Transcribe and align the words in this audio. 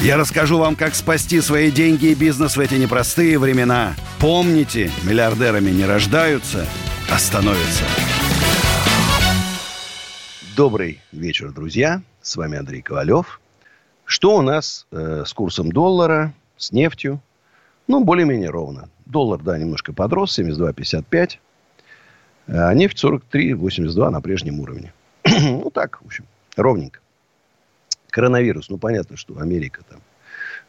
Я 0.00 0.16
расскажу 0.16 0.58
вам, 0.58 0.76
как 0.76 0.94
спасти 0.94 1.40
свои 1.40 1.72
деньги 1.72 2.06
и 2.06 2.14
бизнес 2.14 2.56
в 2.56 2.60
эти 2.60 2.74
непростые 2.74 3.36
времена. 3.36 3.96
Помните, 4.20 4.92
миллиардерами 5.02 5.70
не 5.70 5.84
рождаются, 5.84 6.68
а 7.10 7.18
становятся. 7.18 7.82
Добрый 10.56 11.00
вечер, 11.10 11.50
друзья. 11.50 12.00
С 12.22 12.36
вами 12.36 12.58
Андрей 12.58 12.80
Ковалев. 12.80 13.40
Что 14.04 14.36
у 14.36 14.42
нас 14.42 14.86
э, 14.92 15.24
с 15.26 15.32
курсом 15.32 15.72
доллара, 15.72 16.32
с 16.56 16.70
нефтью? 16.70 17.20
Ну, 17.88 18.04
более-менее 18.04 18.50
ровно. 18.50 18.88
Доллар, 19.04 19.42
да, 19.42 19.58
немножко 19.58 19.92
подрос, 19.92 20.38
72,55. 20.38 21.38
А 22.46 22.72
нефть 22.72 23.04
43,82 23.04 24.10
на 24.10 24.20
прежнем 24.20 24.60
уровне. 24.60 24.92
ну, 25.24 25.70
так, 25.74 26.00
в 26.02 26.06
общем, 26.06 26.24
ровненько. 26.56 27.00
Коронавирус, 28.10 28.68
ну, 28.70 28.78
понятно, 28.78 29.16
что 29.16 29.38
Америка 29.38 29.82
там. 29.88 30.00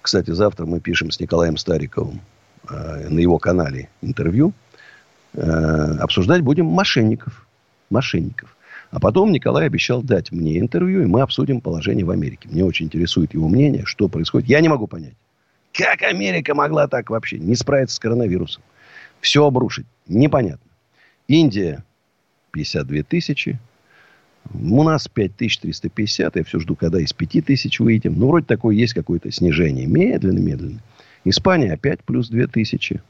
Кстати, 0.01 0.31
завтра 0.31 0.65
мы 0.65 0.79
пишем 0.79 1.11
с 1.11 1.19
Николаем 1.19 1.57
Стариковым 1.57 2.21
э, 2.69 3.07
на 3.09 3.19
его 3.19 3.37
канале 3.37 3.89
интервью. 4.01 4.53
Э, 5.33 5.97
обсуждать 5.99 6.41
будем 6.41 6.65
мошенников. 6.65 7.45
Мошенников. 7.89 8.55
А 8.91 8.99
потом 8.99 9.31
Николай 9.31 9.67
обещал 9.67 10.01
дать 10.01 10.31
мне 10.31 10.59
интервью, 10.59 11.03
и 11.03 11.05
мы 11.05 11.21
обсудим 11.21 11.61
положение 11.61 12.05
в 12.05 12.11
Америке. 12.11 12.49
Мне 12.51 12.63
очень 12.63 12.87
интересует 12.87 13.33
его 13.33 13.47
мнение, 13.47 13.83
что 13.85 14.07
происходит. 14.07 14.49
Я 14.49 14.61
не 14.61 14.69
могу 14.69 14.87
понять, 14.87 15.13
как 15.73 16.01
Америка 16.01 16.55
могла 16.55 16.87
так 16.87 17.09
вообще 17.09 17.37
не 17.37 17.55
справиться 17.55 17.95
с 17.95 17.99
коронавирусом. 17.99 18.63
Все 19.21 19.45
обрушить. 19.45 19.85
Непонятно. 20.07 20.71
Индия 21.27 21.83
52 22.51 23.03
тысячи. 23.03 23.59
У 24.53 24.83
нас 24.83 25.07
5350. 25.07 26.35
Я 26.35 26.43
все 26.43 26.59
жду, 26.59 26.75
когда 26.75 26.99
из 26.99 27.13
5000 27.13 27.79
выйдем. 27.79 28.17
Ну, 28.17 28.27
вроде 28.29 28.45
такое 28.45 28.75
есть 28.75 28.93
какое-то 28.93 29.31
снижение. 29.31 29.85
Медленно, 29.85 30.39
медленно. 30.39 30.79
Испания 31.23 31.73
опять 31.73 32.03
плюс 32.03 32.29
2000. 32.29 33.01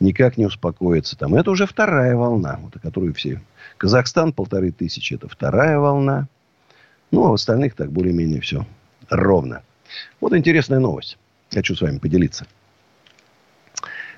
Никак 0.00 0.36
не 0.36 0.46
успокоится 0.46 1.16
там. 1.16 1.34
Это 1.34 1.50
уже 1.50 1.66
вторая 1.66 2.16
волна, 2.16 2.58
вот, 2.62 2.76
о 2.76 2.78
которой 2.80 3.12
все. 3.12 3.40
Казахстан 3.78 4.32
полторы 4.32 4.72
тысячи. 4.72 5.14
Это 5.14 5.28
вторая 5.28 5.78
волна. 5.78 6.28
Ну, 7.10 7.24
а 7.24 7.30
в 7.30 7.34
остальных 7.34 7.74
так 7.74 7.90
более-менее 7.90 8.40
все 8.40 8.66
ровно. 9.08 9.62
Вот 10.20 10.34
интересная 10.34 10.80
новость. 10.80 11.18
Хочу 11.52 11.74
с 11.74 11.80
вами 11.80 11.98
поделиться. 11.98 12.46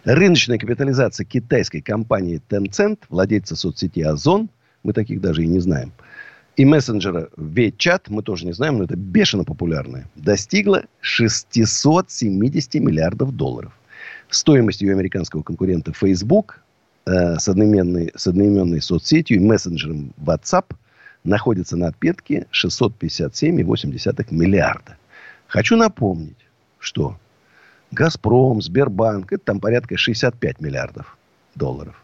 Рыночная 0.04 0.58
капитализация 0.58 1.24
китайской 1.24 1.80
компании 1.80 2.40
Tencent, 2.48 2.98
владельца 3.08 3.56
соцсети 3.56 4.00
Озон, 4.00 4.50
мы 4.84 4.92
таких 4.92 5.20
даже 5.20 5.42
и 5.42 5.46
не 5.46 5.58
знаем, 5.58 5.92
и 6.56 6.64
мессенджера 6.64 7.28
WeChat, 7.36 8.02
мы 8.08 8.22
тоже 8.22 8.46
не 8.46 8.52
знаем, 8.52 8.78
но 8.78 8.84
это 8.84 8.96
бешено 8.96 9.44
популярное, 9.44 10.08
достигла 10.14 10.84
670 11.00 12.74
миллиардов 12.74 13.32
долларов. 13.32 13.72
Стоимость 14.28 14.80
ее 14.80 14.92
американского 14.92 15.42
конкурента 15.42 15.92
Facebook 15.92 16.60
э, 17.06 17.36
с, 17.38 17.48
одноименной, 17.48 18.12
с 18.14 18.26
одноименной 18.26 18.80
соцсетью 18.80 19.38
и 19.38 19.40
мессенджером 19.40 20.12
WhatsApp 20.18 20.74
находится 21.24 21.76
на 21.76 21.88
отпетке 21.88 22.46
657,8 22.52 24.26
миллиарда. 24.30 24.96
Хочу 25.48 25.76
напомнить, 25.76 26.46
что 26.78 27.18
Газпром, 27.90 28.62
Сбербанк, 28.62 29.32
это 29.32 29.44
там 29.44 29.60
порядка 29.60 29.96
65 29.96 30.60
миллиардов 30.60 31.16
долларов. 31.54 32.03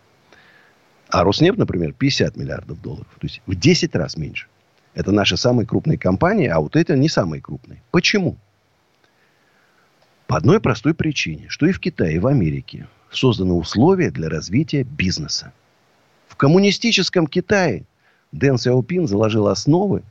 А 1.10 1.24
Роснефть, 1.24 1.58
например, 1.58 1.92
50 1.92 2.36
миллиардов 2.36 2.80
долларов. 2.80 3.08
То 3.20 3.26
есть 3.26 3.42
в 3.46 3.54
10 3.54 3.94
раз 3.96 4.16
меньше. 4.16 4.46
Это 4.94 5.12
наши 5.12 5.36
самые 5.36 5.66
крупные 5.66 5.98
компании, 5.98 6.46
а 6.46 6.60
вот 6.60 6.76
это 6.76 6.96
не 6.96 7.08
самые 7.08 7.40
крупные. 7.40 7.82
Почему? 7.90 8.36
По 10.26 10.36
одной 10.36 10.60
простой 10.60 10.94
причине, 10.94 11.46
что 11.48 11.66
и 11.66 11.72
в 11.72 11.80
Китае, 11.80 12.16
и 12.16 12.18
в 12.18 12.26
Америке 12.26 12.86
созданы 13.10 13.54
условия 13.54 14.10
для 14.10 14.28
развития 14.28 14.84
бизнеса. 14.84 15.52
В 16.28 16.36
коммунистическом 16.36 17.26
Китае 17.26 17.84
Дэн 18.32 18.58
Сяопин 18.58 19.08
заложил 19.08 19.48
основы 19.48 20.02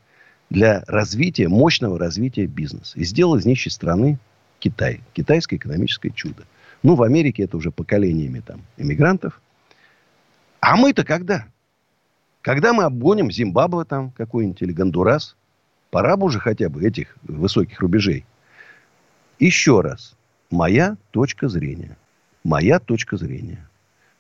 для 0.49 0.83
развития, 0.87 1.47
мощного 1.47 1.97
развития 1.97 2.45
бизнеса. 2.45 2.99
И 2.99 3.05
сделал 3.05 3.35
из 3.35 3.45
нищей 3.45 3.71
страны 3.71 4.19
Китай. 4.59 5.01
Китайское 5.13 5.57
экономическое 5.57 6.09
чудо. 6.09 6.43
Ну, 6.83 6.95
в 6.95 7.03
Америке 7.03 7.43
это 7.43 7.57
уже 7.57 7.71
поколениями 7.71 8.41
там 8.45 8.61
иммигрантов. 8.77 9.41
А 10.59 10.75
мы-то 10.75 11.03
когда? 11.03 11.47
Когда 12.41 12.73
мы 12.73 12.83
обгоним 12.83 13.31
Зимбабве 13.31 13.85
там 13.85 14.11
какой-нибудь 14.11 14.61
или 14.61 14.71
Гондурас? 14.71 15.35
Пора 15.91 16.17
бы 16.17 16.27
уже 16.27 16.39
хотя 16.39 16.69
бы 16.69 16.85
этих 16.85 17.17
высоких 17.23 17.79
рубежей. 17.79 18.25
Еще 19.39 19.81
раз. 19.81 20.15
Моя 20.51 20.97
точка 21.11 21.47
зрения. 21.47 21.97
Моя 22.43 22.79
точка 22.79 23.17
зрения. 23.17 23.67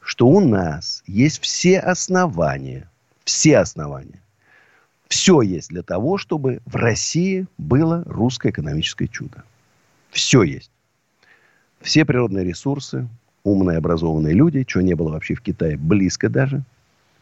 Что 0.01 0.27
у 0.27 0.39
нас 0.39 1.03
есть 1.05 1.41
все 1.41 1.79
основания. 1.79 2.89
Все 3.23 3.57
основания. 3.57 4.21
Все 5.07 5.41
есть 5.41 5.69
для 5.69 5.83
того, 5.83 6.17
чтобы 6.17 6.61
в 6.65 6.75
России 6.75 7.47
было 7.57 8.03
русское 8.05 8.49
экономическое 8.49 9.07
чудо. 9.07 9.43
Все 10.11 10.43
есть. 10.43 10.71
Все 11.81 12.05
природные 12.05 12.45
ресурсы, 12.45 13.07
умные, 13.49 13.77
образованные 13.77 14.33
люди, 14.33 14.63
чего 14.63 14.81
не 14.81 14.93
было 14.93 15.11
вообще 15.11 15.35
в 15.35 15.41
Китае, 15.41 15.77
близко 15.77 16.29
даже. 16.29 16.63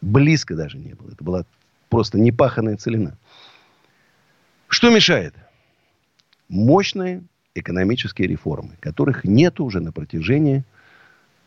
Близко 0.00 0.54
даже 0.54 0.78
не 0.78 0.94
было. 0.94 1.10
Это 1.10 1.24
была 1.24 1.44
просто 1.88 2.18
непаханная 2.18 2.76
целина. 2.76 3.16
Что 4.68 4.90
мешает? 4.90 5.34
Мощные 6.48 7.22
экономические 7.54 8.28
реформы, 8.28 8.76
которых 8.80 9.24
нет 9.24 9.60
уже 9.60 9.80
на 9.80 9.90
протяжении, 9.90 10.64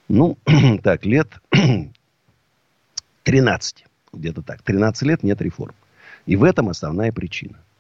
ну, 0.08 0.38
так, 0.84 1.06
лет 1.06 1.30
13. 3.24 3.86
Где-то 4.14 4.42
так. 4.42 4.62
13 4.62 5.04
лет 5.04 5.24
нет 5.24 5.42
реформ. 5.42 5.74
И 6.26 6.36
в 6.36 6.44
этом 6.44 6.70
основная 6.70 7.12
причина– 7.12 7.60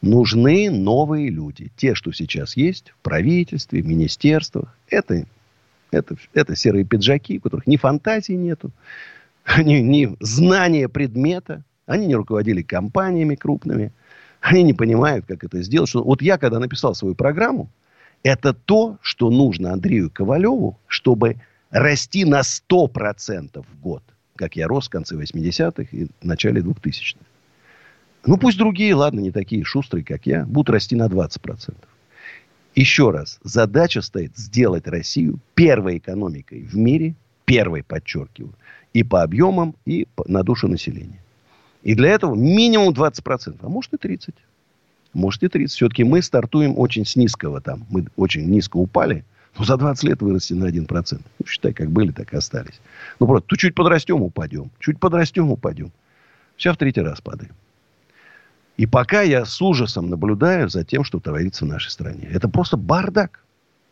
нужны 0.00 0.70
новые 0.70 1.30
люди. 1.30 1.70
Те, 1.76 1.94
что 1.94 2.12
сейчас 2.12 2.56
есть 2.56 2.90
в 2.90 3.02
правительстве, 3.02 3.82
в 3.82 3.86
министерствах. 3.86 4.76
Это, 4.88 5.26
это, 5.90 6.16
это 6.34 6.56
серые 6.56 6.84
пиджаки, 6.84 7.38
у 7.38 7.40
которых 7.40 7.66
ни 7.66 7.76
фантазии 7.76 8.32
нету, 8.32 8.70
ни, 9.58 9.76
ни 9.76 10.16
знания 10.20 10.88
предмета. 10.88 11.64
Они 11.86 12.06
не 12.06 12.14
руководили 12.14 12.62
компаниями 12.62 13.34
крупными. 13.34 13.92
Они 14.40 14.62
не 14.62 14.74
понимают, 14.74 15.26
как 15.26 15.42
это 15.44 15.62
сделать. 15.62 15.88
Что... 15.88 16.04
Вот 16.04 16.22
я, 16.22 16.38
когда 16.38 16.58
написал 16.58 16.94
свою 16.94 17.14
программу, 17.14 17.70
это 18.22 18.52
то, 18.52 18.98
что 19.00 19.30
нужно 19.30 19.72
Андрею 19.72 20.10
Ковалеву, 20.10 20.78
чтобы 20.86 21.36
расти 21.70 22.24
на 22.24 22.40
100% 22.40 23.64
в 23.64 23.80
год. 23.80 24.02
Как 24.36 24.56
я 24.56 24.68
рос 24.68 24.86
в 24.86 24.90
конце 24.90 25.16
80-х 25.16 25.96
и 25.96 26.08
начале 26.22 26.60
2000-х. 26.60 27.18
Ну, 28.26 28.36
пусть 28.36 28.58
другие, 28.58 28.94
ладно, 28.94 29.20
не 29.20 29.30
такие 29.30 29.64
шустрые, 29.64 30.04
как 30.04 30.26
я, 30.26 30.44
будут 30.44 30.70
расти 30.70 30.94
на 30.94 31.06
20%. 31.06 31.74
Еще 32.78 33.10
раз, 33.10 33.40
задача 33.42 34.02
стоит 34.02 34.36
сделать 34.36 34.86
Россию 34.86 35.40
первой 35.56 35.98
экономикой 35.98 36.62
в 36.62 36.76
мире, 36.76 37.16
первой, 37.44 37.82
подчеркиваю, 37.82 38.54
и 38.92 39.02
по 39.02 39.24
объемам, 39.24 39.74
и 39.84 40.06
на 40.26 40.44
душу 40.44 40.68
населения. 40.68 41.20
И 41.82 41.96
для 41.96 42.10
этого 42.10 42.36
минимум 42.36 42.94
20%, 42.94 43.56
а 43.60 43.68
может 43.68 43.94
и 43.94 43.96
30%. 43.96 44.32
Может 45.12 45.42
и 45.42 45.48
30. 45.48 45.74
Все-таки 45.74 46.04
мы 46.04 46.22
стартуем 46.22 46.78
очень 46.78 47.04
с 47.04 47.16
низкого 47.16 47.60
там. 47.60 47.84
Мы 47.90 48.06
очень 48.14 48.48
низко 48.48 48.76
упали. 48.76 49.24
Но 49.58 49.64
за 49.64 49.76
20 49.76 50.04
лет 50.04 50.22
вырасти 50.22 50.52
на 50.52 50.66
1%. 50.66 51.20
Ну, 51.40 51.46
считай, 51.48 51.72
как 51.72 51.90
были, 51.90 52.12
так 52.12 52.32
и 52.32 52.36
остались. 52.36 52.80
Ну, 53.18 53.26
просто 53.26 53.56
чуть 53.56 53.74
подрастем, 53.74 54.22
упадем. 54.22 54.70
Чуть 54.78 55.00
подрастем, 55.00 55.50
упадем. 55.50 55.90
Сейчас 56.56 56.76
в 56.76 56.78
третий 56.78 57.00
раз 57.00 57.20
падаем. 57.20 57.54
И 58.78 58.86
пока 58.86 59.20
я 59.20 59.44
с 59.44 59.60
ужасом 59.60 60.08
наблюдаю 60.08 60.70
за 60.70 60.84
тем, 60.84 61.04
что 61.04 61.20
творится 61.20 61.66
в 61.66 61.68
нашей 61.68 61.90
стране. 61.90 62.26
Это 62.32 62.48
просто 62.48 62.78
бардак. 62.78 63.44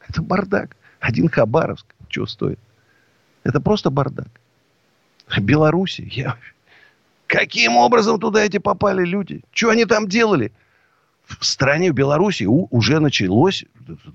Это 0.09 0.23
бардак. 0.23 0.77
Один 1.01 1.29
Хабаровск. 1.29 1.87
Чего 2.09 2.27
стоит? 2.27 2.59
Это 3.45 3.61
просто 3.61 3.91
бардак. 3.91 4.29
Беларуси. 5.39 6.09
Я... 6.11 6.37
Каким 7.27 7.77
образом 7.77 8.19
туда 8.19 8.45
эти 8.45 8.59
попали 8.59 9.05
люди? 9.05 9.43
Что 9.53 9.71
они 9.71 9.85
там 9.85 10.09
делали? 10.09 10.53
в 11.27 11.45
стране, 11.45 11.91
в 11.91 11.95
Беларуси 11.95 12.45
у, 12.45 12.69
уже 12.71 13.01
началось 13.01 13.65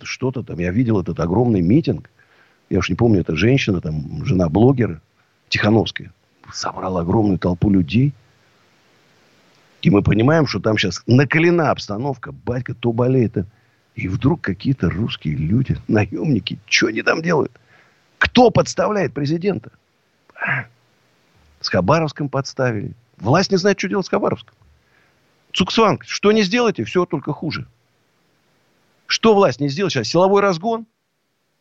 что-то 0.04 0.44
там. 0.44 0.60
Я 0.60 0.72
видел 0.72 1.00
этот 1.02 1.20
огромный 1.20 1.62
митинг. 1.62 2.10
Я 2.70 2.80
уж 2.80 2.90
не 2.90 2.96
помню, 2.96 3.22
это 3.22 3.36
женщина, 3.36 3.82
там, 3.82 4.26
жена 4.26 4.50
блогера, 4.50 5.02
Тихановская. 5.50 6.14
Собрала 6.54 7.02
огромную 7.02 7.38
толпу 7.38 7.70
людей. 7.70 8.14
И 9.82 9.90
мы 9.90 10.04
понимаем, 10.04 10.46
что 10.46 10.60
там 10.60 10.78
сейчас 10.78 11.02
накалена 11.08 11.72
обстановка. 11.72 12.32
Батька 12.32 12.74
то 12.74 12.92
болеет. 12.92 13.38
И 13.96 14.08
вдруг 14.08 14.42
какие-то 14.42 14.90
русские 14.90 15.36
люди, 15.36 15.78
наемники, 15.88 16.60
что 16.68 16.88
они 16.88 17.02
там 17.02 17.22
делают? 17.22 17.52
Кто 18.18 18.52
подставляет 18.52 19.14
президента? 19.14 19.72
С 21.60 21.70
Хабаровском 21.70 22.30
подставили. 22.30 22.94
Власть 23.18 23.52
не 23.52 23.58
знает, 23.58 23.80
что 23.80 23.90
делать 23.90 24.06
с 24.06 24.10
Хабаровском. 24.10 24.56
Цуксванг, 25.54 26.06
что 26.06 26.32
не 26.32 26.44
сделайте, 26.44 26.84
все 26.84 27.06
только 27.06 27.34
хуже. 27.34 27.68
Что 29.06 29.34
власть 29.34 29.60
не 29.60 29.68
сделает 29.68 29.92
сейчас? 29.92 30.08
Силовой 30.08 30.42
разгон? 30.42 30.86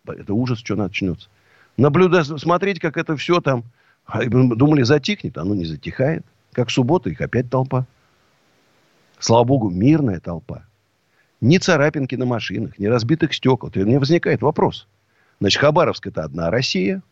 Это 0.07 0.33
ужас, 0.35 0.61
что 0.61 0.77
начнется. 0.77 1.29
Наблюдать, 1.77 2.27
смотреть, 2.27 2.79
как 2.79 2.97
это 2.97 3.17
все 3.17 3.41
там... 3.41 3.65
А, 4.07 4.25
думали, 4.25 4.83
затихнет. 4.83 5.37
Оно 5.37 5.55
не 5.55 5.65
затихает. 5.65 6.25
Как 6.53 6.71
суббота, 6.71 7.11
их 7.11 7.21
опять 7.21 7.51
толпа. 7.51 7.87
Слава 9.21 9.45
богу, 9.45 9.69
мирная 9.69 10.19
толпа. 10.19 10.65
Ни 11.43 11.59
царапинки 11.59 12.15
на 12.15 12.25
машинах, 12.25 12.79
ни 12.79 12.87
разбитых 12.87 13.35
стекол. 13.35 13.71
У 13.75 13.79
меня 13.79 14.01
возникает 14.01 14.41
вопрос. 14.41 14.89
Значит, 15.41 15.61
Хабаровск 15.61 16.07
это 16.07 16.25
одна 16.25 16.51
Россия, 16.51 17.03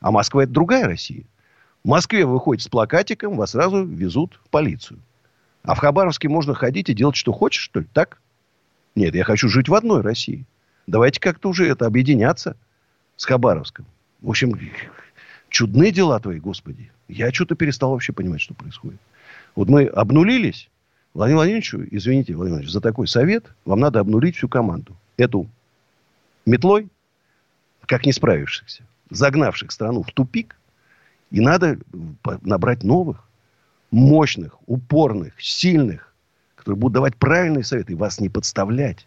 а 0.00 0.10
Москва 0.10 0.44
это 0.44 0.52
другая 0.52 0.86
Россия. 0.86 1.24
В 1.84 1.88
Москве 1.88 2.24
выходит 2.24 2.64
с 2.64 2.68
плакатиком, 2.68 3.36
вас 3.36 3.50
сразу 3.50 3.84
везут 3.84 4.40
в 4.44 4.48
полицию. 4.48 4.98
А 5.62 5.74
в 5.74 5.78
Хабаровске 5.78 6.28
можно 6.28 6.54
ходить 6.54 6.88
и 6.88 6.94
делать, 6.94 7.16
что 7.16 7.32
хочешь, 7.32 7.62
что 7.62 7.80
ли? 7.80 7.86
Так? 7.92 8.20
Нет, 8.94 9.14
я 9.14 9.24
хочу 9.24 9.48
жить 9.48 9.68
в 9.68 9.74
одной 9.74 10.00
России. 10.00 10.46
Давайте 10.86 11.20
как-то 11.20 11.50
уже 11.50 11.68
это 11.68 11.84
объединяться 11.84 12.56
с 13.16 13.26
Хабаровском. 13.26 13.84
В 14.22 14.30
общем, 14.30 14.58
чудные 15.50 15.92
дела 15.92 16.18
твои, 16.18 16.40
Господи. 16.40 16.90
Я 17.08 17.30
что-то 17.30 17.56
перестал 17.56 17.90
вообще 17.90 18.14
понимать, 18.14 18.40
что 18.40 18.54
происходит. 18.54 19.00
Вот 19.54 19.68
мы 19.68 19.84
обнулились. 19.84 20.70
Владимир 21.14 21.36
Владимировичу, 21.36 21.84
извините, 21.90 22.34
Владимир 22.34 22.56
Владимирович, 22.56 22.72
за 22.72 22.80
такой 22.80 23.08
совет 23.08 23.46
вам 23.64 23.80
надо 23.80 24.00
обнулить 24.00 24.36
всю 24.36 24.48
команду. 24.48 24.96
Эту 25.16 25.48
метлой, 26.46 26.88
как 27.86 28.06
не 28.06 28.12
справившихся, 28.12 28.84
загнавших 29.10 29.72
страну 29.72 30.02
в 30.02 30.12
тупик, 30.12 30.56
и 31.30 31.40
надо 31.40 31.78
набрать 32.42 32.82
новых 32.82 33.28
мощных, 33.90 34.56
упорных, 34.66 35.34
сильных, 35.40 36.14
которые 36.54 36.78
будут 36.78 36.94
давать 36.94 37.16
правильные 37.16 37.64
советы 37.64 37.92
и 37.92 37.96
вас 37.96 38.20
не 38.20 38.28
подставлять. 38.28 39.06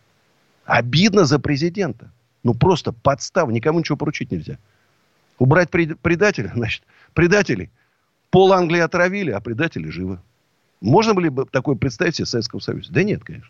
Обидно 0.66 1.26
за 1.26 1.40
президента. 1.40 2.12
Ну, 2.44 2.54
просто 2.54 2.92
подстав. 2.92 3.50
Никому 3.50 3.80
ничего 3.80 3.98
поручить 3.98 4.32
нельзя. 4.32 4.58
Убрать 5.38 5.70
предателя, 5.70 6.52
значит, 6.56 6.84
предатели 7.14 7.70
пол 8.30 8.54
Англии 8.54 8.80
отравили, 8.80 9.32
а 9.32 9.40
предатели 9.40 9.90
живы. 9.90 10.20
Можно 10.82 11.14
было 11.14 11.30
бы 11.30 11.46
такое 11.46 11.76
представить 11.76 12.16
себе 12.16 12.26
в 12.26 12.30
Советском 12.30 12.60
Союзе? 12.60 12.90
Да 12.92 13.04
нет, 13.04 13.24
конечно. 13.24 13.50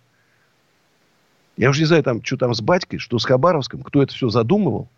Я 1.57 1.69
уже 1.69 1.81
не 1.81 1.85
знаю, 1.85 2.03
там, 2.03 2.23
что 2.23 2.37
там 2.37 2.53
с 2.53 2.61
батькой, 2.61 2.99
что 2.99 3.19
с 3.19 3.25
Хабаровском, 3.25 3.83
кто 3.83 4.03
это 4.03 4.13
все 4.13 4.29
задумывал. 4.29 4.89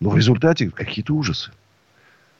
Но 0.00 0.10
в 0.10 0.16
результате 0.16 0.70
какие-то 0.70 1.14
ужасы. 1.14 1.52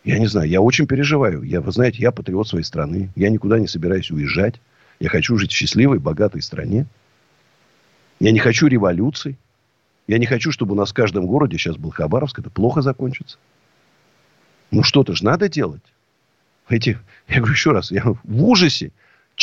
Я 0.04 0.18
не 0.18 0.26
знаю, 0.26 0.48
я 0.48 0.60
очень 0.60 0.86
переживаю. 0.86 1.42
Я, 1.42 1.60
вы 1.60 1.70
знаете, 1.70 1.98
я 1.98 2.10
патриот 2.10 2.48
своей 2.48 2.64
страны. 2.64 3.10
Я 3.14 3.30
никуда 3.30 3.58
не 3.58 3.68
собираюсь 3.68 4.10
уезжать. 4.10 4.60
Я 5.00 5.08
хочу 5.08 5.36
жить 5.36 5.52
в 5.52 5.54
счастливой, 5.54 5.98
богатой 5.98 6.42
стране. 6.42 6.86
Я 8.20 8.32
не 8.32 8.40
хочу 8.40 8.66
революций. 8.66 9.38
Я 10.08 10.18
не 10.18 10.26
хочу, 10.26 10.50
чтобы 10.50 10.72
у 10.72 10.76
нас 10.76 10.90
в 10.90 10.94
каждом 10.94 11.26
городе 11.26 11.56
сейчас 11.56 11.76
был 11.76 11.90
Хабаровск. 11.90 12.40
Это 12.40 12.50
плохо 12.50 12.82
закончится. 12.82 13.38
Ну, 14.72 14.82
что-то 14.82 15.14
же 15.14 15.24
надо 15.24 15.48
делать. 15.48 15.82
Эти, 16.68 16.98
я 17.28 17.36
говорю 17.36 17.52
еще 17.52 17.70
раз, 17.70 17.90
я 17.90 18.02
в 18.04 18.44
ужасе. 18.44 18.90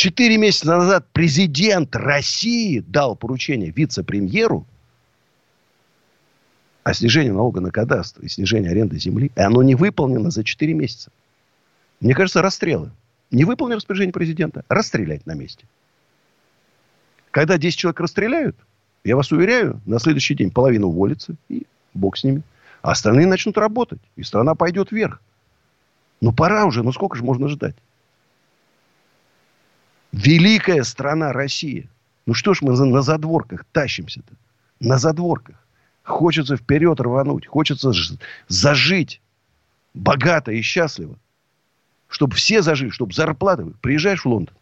Четыре 0.00 0.38
месяца 0.38 0.66
назад 0.66 1.06
президент 1.12 1.94
России 1.94 2.78
дал 2.78 3.14
поручение 3.16 3.70
вице-премьеру 3.70 4.66
о 6.84 6.94
снижении 6.94 7.28
налога 7.28 7.60
на 7.60 7.70
кадастр 7.70 8.22
и 8.22 8.28
снижении 8.28 8.70
аренды 8.70 8.98
земли, 8.98 9.30
и 9.36 9.40
оно 9.42 9.62
не 9.62 9.74
выполнено 9.74 10.30
за 10.30 10.42
4 10.42 10.72
месяца. 10.72 11.10
Мне 12.00 12.14
кажется, 12.14 12.40
расстрелы. 12.40 12.92
Не 13.30 13.44
выполнил 13.44 13.76
распоряжение 13.76 14.14
президента, 14.14 14.64
расстрелять 14.70 15.26
на 15.26 15.34
месте. 15.34 15.66
Когда 17.30 17.58
10 17.58 17.78
человек 17.78 18.00
расстреляют, 18.00 18.56
я 19.04 19.16
вас 19.16 19.30
уверяю, 19.32 19.82
на 19.84 19.98
следующий 19.98 20.34
день 20.34 20.50
половина 20.50 20.86
уволится, 20.86 21.34
и 21.50 21.66
бог 21.92 22.16
с 22.16 22.24
ними. 22.24 22.40
А 22.80 22.92
остальные 22.92 23.26
начнут 23.26 23.58
работать, 23.58 24.00
и 24.16 24.22
страна 24.22 24.54
пойдет 24.54 24.92
вверх. 24.92 25.20
Ну, 26.22 26.32
пора 26.32 26.64
уже, 26.64 26.82
ну 26.82 26.90
сколько 26.90 27.18
же 27.18 27.22
можно 27.22 27.48
ждать? 27.48 27.76
Великая 30.12 30.82
страна 30.82 31.32
Россия. 31.32 31.88
Ну 32.26 32.34
что 32.34 32.54
ж 32.54 32.62
мы 32.62 32.72
на 32.72 33.02
задворках 33.02 33.64
тащимся-то? 33.72 34.34
На 34.80 34.98
задворках. 34.98 35.56
Хочется 36.02 36.56
вперед 36.56 37.00
рвануть. 37.00 37.46
Хочется 37.46 37.92
зажить 38.48 39.20
богато 39.94 40.52
и 40.52 40.62
счастливо. 40.62 41.16
Чтобы 42.08 42.34
все 42.34 42.62
зажили, 42.62 42.90
чтобы 42.90 43.12
зарплаты... 43.12 43.66
Приезжаешь 43.80 44.24
в 44.24 44.28
Лондон. 44.28 44.54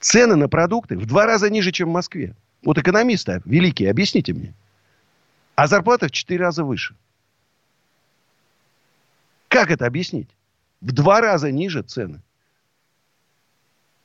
Цены 0.00 0.36
на 0.36 0.48
продукты 0.48 0.98
в 0.98 1.06
два 1.06 1.26
раза 1.26 1.48
ниже, 1.48 1.72
чем 1.72 1.88
в 1.88 1.92
Москве. 1.92 2.34
Вот 2.62 2.76
экономисты 2.76 3.40
великие, 3.44 3.90
объясните 3.90 4.34
мне. 4.34 4.52
А 5.54 5.66
зарплата 5.66 6.08
в 6.08 6.10
четыре 6.10 6.40
раза 6.40 6.64
выше. 6.64 6.94
Как 9.48 9.70
это 9.70 9.86
объяснить? 9.86 10.28
В 10.80 10.92
два 10.92 11.20
раза 11.20 11.50
ниже 11.50 11.82
цены. 11.82 12.20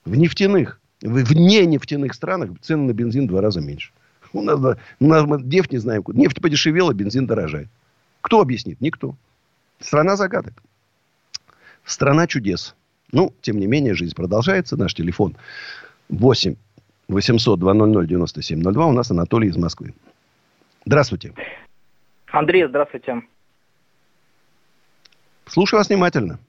В 0.08 0.16
нефтяных, 0.16 0.80
в 1.02 1.34
не 1.36 1.66
нефтяных 1.66 2.14
странах 2.14 2.52
цены 2.62 2.84
на 2.84 2.94
бензин 2.94 3.26
в 3.26 3.28
два 3.28 3.42
раза 3.42 3.60
меньше. 3.60 3.92
У 4.32 4.42
нас, 4.42 4.58
у 5.02 5.06
нас 5.06 5.26
мы 5.26 5.42
нефть 5.42 5.74
не 5.74 5.80
знаем. 5.80 6.02
Нефть 6.08 6.42
подешевела, 6.42 6.94
бензин 6.94 7.28
дорожает. 7.28 7.68
Кто 8.22 8.40
объяснит? 8.40 8.80
Никто. 8.80 9.16
Страна 9.82 10.16
загадок. 10.16 10.64
Страна 11.84 12.26
чудес. 12.26 12.74
Ну, 13.12 13.34
тем 13.42 13.60
не 13.60 13.68
менее, 13.68 13.96
жизнь 13.96 14.16
продолжается. 14.16 14.78
Наш 14.78 14.94
телефон 14.94 15.36
8 16.08 16.56
800 17.10 17.60
200 17.60 18.08
9702. 18.08 18.86
У 18.86 18.92
нас 18.94 19.12
Анатолий 19.12 19.50
из 19.50 19.58
Москвы. 19.58 19.94
Здравствуйте. 20.86 21.34
Андрей, 22.28 22.66
здравствуйте. 22.66 23.24
Слушаю 25.48 25.80
вас 25.80 25.90
внимательно. 25.90 26.40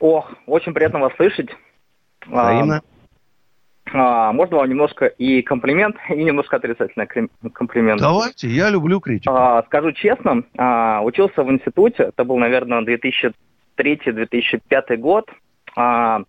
Ох, 0.00 0.32
очень 0.46 0.74
приятно 0.74 0.98
вас 0.98 1.14
слышать. 1.16 1.50
Взаимно. 2.28 2.76
А, 2.76 2.82
а, 3.92 4.32
можно 4.32 4.56
вам 4.56 4.68
немножко 4.68 5.06
и 5.06 5.42
комплимент, 5.42 5.96
и 6.10 6.22
немножко 6.22 6.56
отрицательный 6.56 7.06
комплимент? 7.52 8.00
Давайте, 8.00 8.48
я 8.48 8.70
люблю 8.70 9.00
критику. 9.00 9.34
А, 9.34 9.62
скажу 9.64 9.92
честно, 9.92 10.42
а, 10.56 11.00
учился 11.02 11.42
в 11.42 11.50
институте, 11.50 12.04
это 12.04 12.24
был, 12.24 12.38
наверное, 12.38 12.84
2003-2005 13.78 14.96
год. 14.96 15.28
А, 15.76 16.22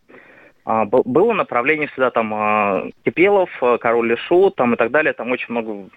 а, 0.65 0.85
было 0.85 1.33
направление 1.33 1.89
сюда 1.95 2.11
там 2.11 2.33
а, 2.33 2.83
Кипелов, 3.03 3.49
Король 3.81 4.09
Лешу, 4.09 4.51
там 4.51 4.75
и 4.75 4.77
так 4.77 4.91
далее, 4.91 5.13
там 5.13 5.31
очень 5.31 5.47
много 5.49 5.89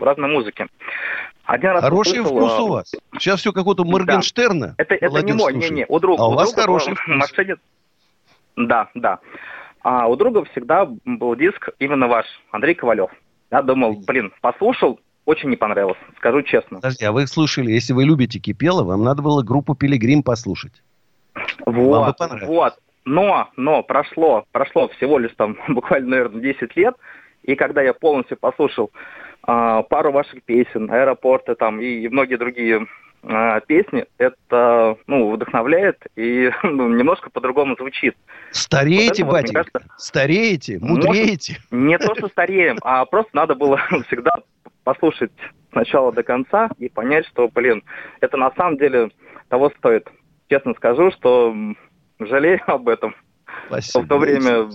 разной 0.00 0.30
музыки. 0.30 0.66
Один 1.44 1.70
раз 1.70 1.82
Хороший 1.82 2.20
услышал, 2.20 2.36
вкус 2.36 2.60
у 2.60 2.68
вас. 2.68 2.94
Сейчас 3.18 3.40
все 3.40 3.52
какого-то 3.52 3.84
Моргенштерна. 3.84 4.68
Да. 4.68 4.74
Это, 4.78 4.94
это 4.94 5.22
не 5.22 5.32
мой, 5.32 5.54
не, 5.54 5.68
не, 5.70 5.86
у 5.88 5.98
друга. 5.98 6.22
А 6.22 6.28
у, 6.28 6.32
у 6.32 6.34
вас 6.36 6.50
друга 6.50 6.62
хороший 6.62 6.94
вкус. 6.94 7.16
Машине... 7.16 7.56
Да, 8.56 8.88
да. 8.94 9.18
А 9.82 10.06
у 10.08 10.16
друга 10.16 10.44
всегда 10.44 10.88
был 11.04 11.34
диск 11.36 11.70
именно 11.78 12.06
ваш, 12.06 12.26
Андрей 12.50 12.74
Ковалев. 12.74 13.10
Я 13.50 13.62
думал, 13.62 14.02
блин, 14.06 14.32
послушал, 14.40 15.00
очень 15.24 15.50
не 15.50 15.56
понравилось, 15.56 15.98
скажу 16.16 16.42
честно. 16.42 16.78
Подожди, 16.78 17.04
а 17.04 17.12
вы 17.12 17.26
слушали, 17.26 17.70
если 17.70 17.92
вы 17.92 18.04
любите 18.04 18.38
Кипела, 18.38 18.84
вам 18.84 19.02
надо 19.02 19.22
было 19.22 19.42
группу 19.42 19.74
Пилигрим 19.74 20.22
послушать. 20.22 20.82
Вот, 21.66 22.16
вот. 22.42 22.74
Но, 23.04 23.48
но 23.56 23.82
прошло, 23.82 24.44
прошло 24.52 24.88
всего 24.88 25.18
лишь 25.18 25.32
там 25.36 25.58
буквально, 25.68 26.10
наверное, 26.10 26.40
10 26.40 26.76
лет, 26.76 26.94
и 27.42 27.56
когда 27.56 27.82
я 27.82 27.94
полностью 27.94 28.36
послушал 28.36 28.90
э, 29.46 29.82
пару 29.88 30.12
ваших 30.12 30.42
песен, 30.44 30.90
аэропорты 30.90 31.54
там 31.56 31.80
и 31.80 32.08
многие 32.08 32.36
другие 32.36 32.86
э, 33.22 33.60
песни, 33.66 34.06
это 34.18 34.96
ну, 35.06 35.32
вдохновляет 35.32 36.04
и 36.16 36.50
ну, 36.62 36.88
немножко 36.88 37.30
по-другому 37.30 37.76
звучит. 37.76 38.16
Стареете, 38.50 39.24
вот 39.24 39.32
батенька? 39.32 39.64
Кажется, 39.72 39.94
стареете? 39.96 40.78
Мудреете? 40.80 41.58
Может, 41.70 41.88
не 41.88 41.98
то, 41.98 42.14
что 42.14 42.28
стареем, 42.28 42.78
а 42.82 43.04
просто 43.04 43.30
надо 43.34 43.54
было 43.54 43.76
всегда 44.06 44.32
послушать 44.84 45.32
сначала 45.72 46.12
до 46.12 46.22
конца 46.22 46.70
и 46.78 46.88
понять, 46.88 47.26
что, 47.26 47.48
блин, 47.48 47.82
это 48.20 48.36
на 48.36 48.52
самом 48.52 48.78
деле 48.78 49.10
того 49.48 49.70
стоит. 49.78 50.08
Честно 50.48 50.74
скажу, 50.74 51.10
что 51.12 51.54
жалею 52.18 52.60
об 52.66 52.88
этом. 52.88 53.14
Спасибо. 53.66 54.04
В 54.04 54.08
то 54.08 54.18
время... 54.18 54.68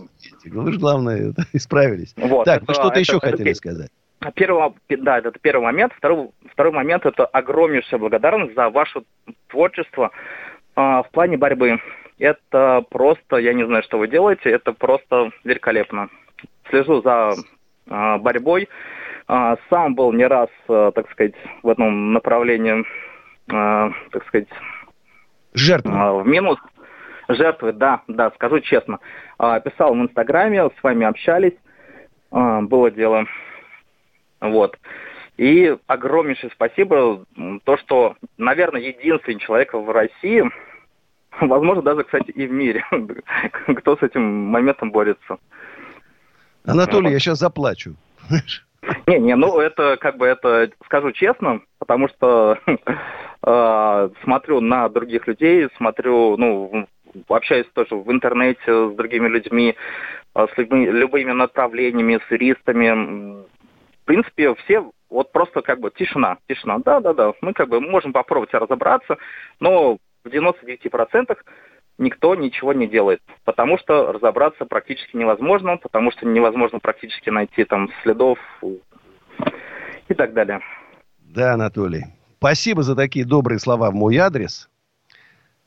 Вы 0.46 0.74
же, 0.74 0.80
главное, 0.80 1.34
исправились. 1.54 2.14
Вот, 2.16 2.46
так, 2.46 2.64
это, 2.64 2.66
вы 2.68 2.74
что-то 2.74 3.00
еще 3.00 3.18
это, 3.18 3.32
хотели 3.32 3.54
сказать? 3.54 3.92
Первый, 4.36 4.74
да, 4.90 5.20
это 5.20 5.32
первый 5.40 5.64
момент. 5.64 5.94
Второй, 5.98 6.30
второй 6.52 6.74
момент– 6.74 7.06
это 7.06 7.26
огромнейшая 7.26 8.00
благодарность 8.00 8.56
за 8.56 8.70
ваше 8.70 9.04
творчество 9.48 10.12
э, 10.76 10.82
в 10.82 11.08
плане 11.12 11.38
борьбы. 11.38 11.80
Это 12.18 12.84
просто, 12.90 13.38
я 13.38 13.54
не 13.54 13.66
знаю, 13.66 13.84
что 13.84 14.00
вы 14.00 14.08
делаете, 14.08 14.50
это 14.50 14.74
просто 14.74 15.32
великолепно. 15.44 16.10
Слежу 16.70 17.02
за 17.04 17.34
э, 17.88 18.18
борьбой. 18.18 18.70
Э, 19.28 19.56
сам 19.70 19.94
был 19.94 20.12
не 20.12 20.26
раз, 20.26 20.50
э, 20.68 20.92
так 20.96 21.10
сказать, 21.12 21.36
в 21.62 21.70
этом 21.70 22.14
направлении, 22.14 22.82
э, 22.82 23.92
так 24.12 24.28
сказать, 24.28 24.48
Жертвы. 25.58 25.92
Э, 25.92 26.12
в 26.22 26.28
минус. 26.28 26.58
Жертвы, 27.30 27.74
да, 27.74 28.02
да, 28.08 28.32
скажу 28.32 28.60
честно. 28.60 29.00
Э, 29.40 29.60
писал 29.64 29.94
в 29.94 29.98
Инстаграме, 29.98 30.70
с 30.70 30.84
вами 30.84 31.06
общались, 31.06 31.58
э, 32.32 32.60
было 32.62 32.92
дело. 32.92 33.26
Вот. 34.42 34.78
И 35.38 35.78
огромнейшее 35.86 36.50
спасибо, 36.54 37.26
то, 37.64 37.78
что, 37.78 38.16
наверное, 38.38 38.82
единственный 38.82 39.40
человек 39.40 39.74
в 39.74 39.90
России, 39.92 40.44
возможно, 41.42 41.84
даже, 41.84 42.04
кстати, 42.04 42.32
и 42.32 42.48
в 42.48 42.52
мире, 42.52 42.84
кто 43.78 43.98
с 43.98 44.02
этим 44.02 44.24
моментом 44.24 44.92
борется. 44.92 45.38
Анатолий, 46.66 47.12
я 47.12 47.20
сейчас 47.20 47.40
заплачу. 47.40 47.96
Не, 49.06 49.20
не, 49.20 49.36
ну 49.36 49.60
это 49.60 49.98
как 50.00 50.18
бы 50.18 50.26
это 50.26 50.70
скажу 50.86 51.12
честно, 51.12 51.62
потому 51.80 52.08
что 52.10 52.58
э, 52.66 54.10
смотрю 54.24 54.62
на 54.62 54.88
других 54.90 55.28
людей, 55.28 55.68
смотрю, 55.78 56.38
ну 56.38 56.88
общаюсь 57.28 57.68
тоже 57.74 57.96
в 57.96 58.12
интернете 58.12 58.90
с 58.90 58.96
другими 58.96 59.28
людьми, 59.28 59.76
э, 60.36 60.48
с 60.54 60.58
любыми, 60.58 60.86
любыми 60.86 61.32
направлениями, 61.32 62.20
с 62.28 62.32
юристами, 62.32 63.46
принципе, 64.08 64.56
все 64.56 64.90
вот 65.10 65.32
просто 65.32 65.62
как 65.62 65.80
бы 65.80 65.92
тишина, 65.92 66.38
тишина. 66.48 66.80
Да-да-да, 66.80 67.34
мы 67.42 67.54
как 67.54 67.70
бы 67.70 67.80
можем 67.80 68.14
попробовать 68.14 68.54
разобраться, 68.54 69.18
но 69.60 69.98
в 70.24 70.28
99% 70.28 71.38
никто 71.98 72.36
ничего 72.36 72.74
не 72.74 72.88
делает, 72.88 73.22
потому 73.44 73.78
что 73.78 74.12
разобраться 74.12 74.66
практически 74.66 75.16
невозможно, 75.16 75.78
потому 75.78 76.12
что 76.12 76.26
невозможно 76.26 76.80
практически 76.80 77.30
найти 77.30 77.64
там 77.64 77.90
следов 78.04 78.40
и 80.08 80.14
так 80.14 80.34
далее. 80.34 80.60
Да, 81.20 81.54
Анатолий. 81.54 82.06
Спасибо 82.38 82.84
за 82.84 82.96
такие 82.96 83.26
добрые 83.26 83.60
слова 83.60 83.90
в 83.92 83.96
мой 83.96 84.18
адрес. 84.18 84.70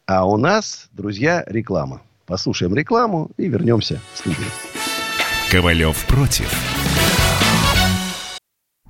А 0.06 0.26
у 0.26 0.36
нас, 0.36 0.88
друзья, 0.92 1.44
реклама. 1.46 2.02
Послушаем 2.26 2.74
рекламу 2.74 3.30
и 3.36 3.48
вернемся 3.48 4.00
в 4.12 4.18
студию. 4.18 4.48
Ковалев 5.50 6.06
против. 6.06 6.79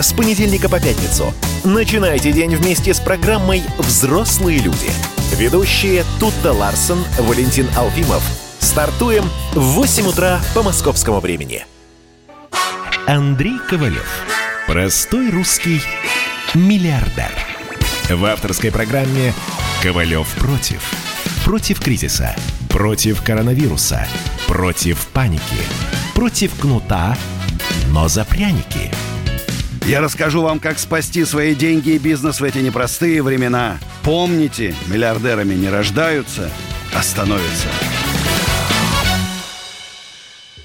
с 0.00 0.12
понедельника 0.12 0.68
по 0.68 0.80
пятницу. 0.80 1.32
Начинайте 1.64 2.32
день 2.32 2.54
вместе 2.56 2.94
с 2.94 3.00
программой 3.00 3.62
«Взрослые 3.78 4.58
люди». 4.58 4.90
Ведущие 5.36 6.04
Тутта 6.20 6.52
Ларсон, 6.52 7.04
Валентин 7.18 7.68
Алфимов. 7.76 8.22
Стартуем 8.60 9.24
в 9.52 9.60
8 9.60 10.06
утра 10.06 10.40
по 10.54 10.62
московскому 10.62 11.20
времени. 11.20 11.66
Андрей 13.06 13.58
Ковалев. 13.68 14.08
Простой 14.66 15.30
русский 15.30 15.82
миллиардер. 16.54 17.30
В 18.10 18.24
авторской 18.24 18.70
программе 18.70 19.34
«Ковалев 19.82 20.28
против». 20.34 20.82
Против 21.44 21.80
кризиса. 21.80 22.34
Против 22.68 23.22
коронавируса. 23.22 24.06
Против 24.46 25.06
паники. 25.08 25.42
Против 26.14 26.58
кнута, 26.58 27.16
но 27.88 28.08
за 28.08 28.24
пряники– 28.24 28.90
я 29.86 30.00
расскажу 30.00 30.42
вам, 30.42 30.60
как 30.60 30.78
спасти 30.78 31.24
свои 31.24 31.54
деньги 31.54 31.90
и 31.90 31.98
бизнес 31.98 32.40
в 32.40 32.44
эти 32.44 32.58
непростые 32.58 33.22
времена. 33.22 33.78
Помните, 34.02 34.74
миллиардерами 34.88 35.54
не 35.54 35.68
рождаются, 35.68 36.50
а 36.94 37.02
становятся. 37.02 37.68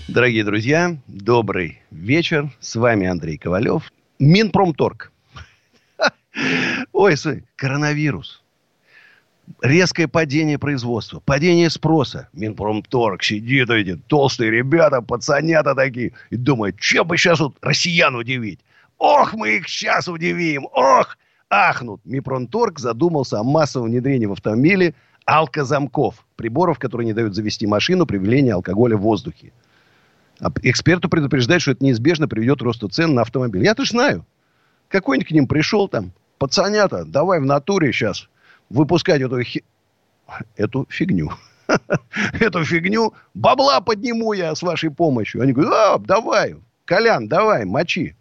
Дорогие 0.08 0.44
друзья, 0.44 0.98
добрый 1.08 1.82
вечер. 1.92 2.50
С 2.60 2.76
вами 2.76 3.08
Андрей 3.08 3.38
Ковалев. 3.38 3.92
Минпромторг. 4.20 5.12
Ой, 6.94 7.16
коронавирус. 7.56 8.42
Резкое 9.62 10.08
падение 10.08 10.58
производства, 10.58 11.20
падение 11.20 11.70
спроса. 11.70 12.30
Минпромторг 12.34 13.24
сидит, 13.24 13.70
эти 13.70 13.96
толстые 13.96 14.52
ребята, 14.52 15.02
пацанята 15.02 15.76
такие, 15.76 16.14
и 16.30 16.38
думают, 16.38 16.80
чем 16.80 17.08
бы 17.08 17.18
сейчас 17.18 17.40
вот 17.40 17.58
россиян 17.62 18.16
удивить. 18.16 18.60
Ох, 19.00 19.34
мы 19.34 19.58
их 19.58 19.68
сейчас 19.68 20.08
удивим! 20.08 20.68
Ох! 20.74 21.18
Ахнут. 21.50 22.01
Мипронторг 22.06 22.79
задумался 22.79 23.39
о 23.39 23.44
массовом 23.44 23.88
внедрении 23.88 24.27
в 24.27 24.34
автомобиле 24.34 24.94
алкозамков, 25.25 26.25
приборов, 26.36 26.79
которые 26.79 27.08
не 27.08 27.13
дают 27.13 27.34
завести 27.34 27.65
машину 27.65 28.06
при 28.06 28.18
введении 28.18 28.51
алкоголя 28.51 28.98
в 28.98 29.01
воздухе. 29.01 29.51
А 30.39 30.51
эксперты 30.63 31.08
предупреждают, 31.08 31.62
что 31.62 31.72
это 31.72 31.84
неизбежно 31.84 32.27
приведет 32.27 32.60
к 32.60 32.63
росту 32.63 32.88
цен 32.88 33.13
на 33.13 33.22
автомобиль. 33.22 33.63
Я-то 33.63 33.84
знаю. 33.84 34.25
Какой-нибудь 34.89 35.27
к 35.27 35.32
ним 35.32 35.48
пришел 35.48 35.88
там, 35.88 36.12
пацанята, 36.38 37.06
давай 37.06 37.39
в 37.39 37.46
натуре 37.46 37.91
сейчас 37.91 38.27
выпускать 38.70 39.22
эту, 39.22 39.41
хи... 39.41 39.63
эту 40.56 40.86
фигню. 40.89 41.32
Эту 42.39 42.65
фигню. 42.65 43.13
Бабла 43.36 43.79
подниму 43.79 44.34
я 44.34 44.56
с 44.56 44.63
вашей 44.63 44.89
помощью. 44.89 45.44
Они 45.44 45.53
говорят, 45.53 46.01
давай, 46.01 46.56
Колян, 46.86 47.27
давай, 47.27 47.63
мочи. 47.65 48.15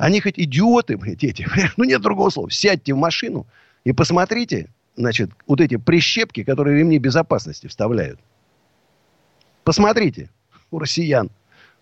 Они 0.00 0.22
хоть 0.22 0.38
идиоты, 0.38 0.96
блядь, 0.96 1.22
эти. 1.22 1.46
Ну, 1.76 1.84
нет 1.84 2.00
другого 2.00 2.30
слова. 2.30 2.50
Сядьте 2.50 2.94
в 2.94 2.96
машину 2.96 3.46
и 3.84 3.92
посмотрите, 3.92 4.70
значит, 4.96 5.30
вот 5.46 5.60
эти 5.60 5.76
прищепки, 5.76 6.42
которые 6.42 6.78
ремни 6.78 6.98
безопасности 6.98 7.66
вставляют. 7.66 8.18
Посмотрите 9.62 10.30
у 10.70 10.78
россиян. 10.78 11.30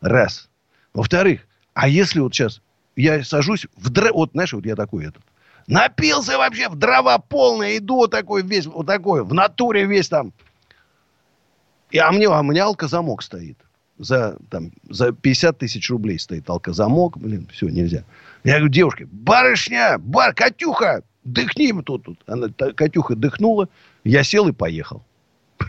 Раз. 0.01 0.49
Во-вторых, 0.95 1.47
а 1.75 1.89
если 1.89 2.19
вот 2.19 2.35
сейчас 2.35 2.61
я 2.97 3.23
сажусь 3.23 3.67
в 3.77 3.89
дрова... 3.89 4.13
Вот, 4.13 4.31
знаешь, 4.33 4.53
вот 4.53 4.67
я 4.67 4.75
такой 4.75 5.07
этот. 5.07 5.23
Напился 5.69 6.39
вообще 6.39 6.69
в 6.69 6.75
дрова 6.75 7.19
полное, 7.19 7.79
иду 7.79 8.09
такой 8.09 8.43
весь, 8.43 8.67
вот 8.67 8.87
такой, 8.87 9.23
в 9.23 9.33
натуре 9.33 9.85
весь 9.85 10.09
там. 10.09 10.33
И, 11.93 11.99
а, 11.99 12.11
мне, 12.11 12.27
а 12.27 12.41
у 12.41 12.43
меня 12.43 12.65
алкозамок 12.65 13.23
стоит 13.23 13.59
за, 13.99 14.37
там, 14.51 14.73
за 14.89 15.13
50 15.13 15.59
тысяч 15.59 15.91
рублей 15.91 16.19
стоит 16.19 16.49
алкозамок. 16.49 17.19
Блин, 17.19 17.49
все, 17.53 17.69
нельзя. 17.69 18.05
Я 18.45 18.55
говорю, 18.55 18.69
девушке, 18.69 19.09
барышня, 19.11 19.99
бар, 19.99 20.35
Катюха, 20.35 21.03
дыхни 21.25 21.73
тут, 21.83 22.05
тут. 22.05 22.19
Она, 22.27 22.49
Катюха 22.49 23.15
дыхнула, 23.15 23.69
я 24.05 24.23
сел 24.23 24.49
и 24.49 24.53
поехал. 24.53 25.05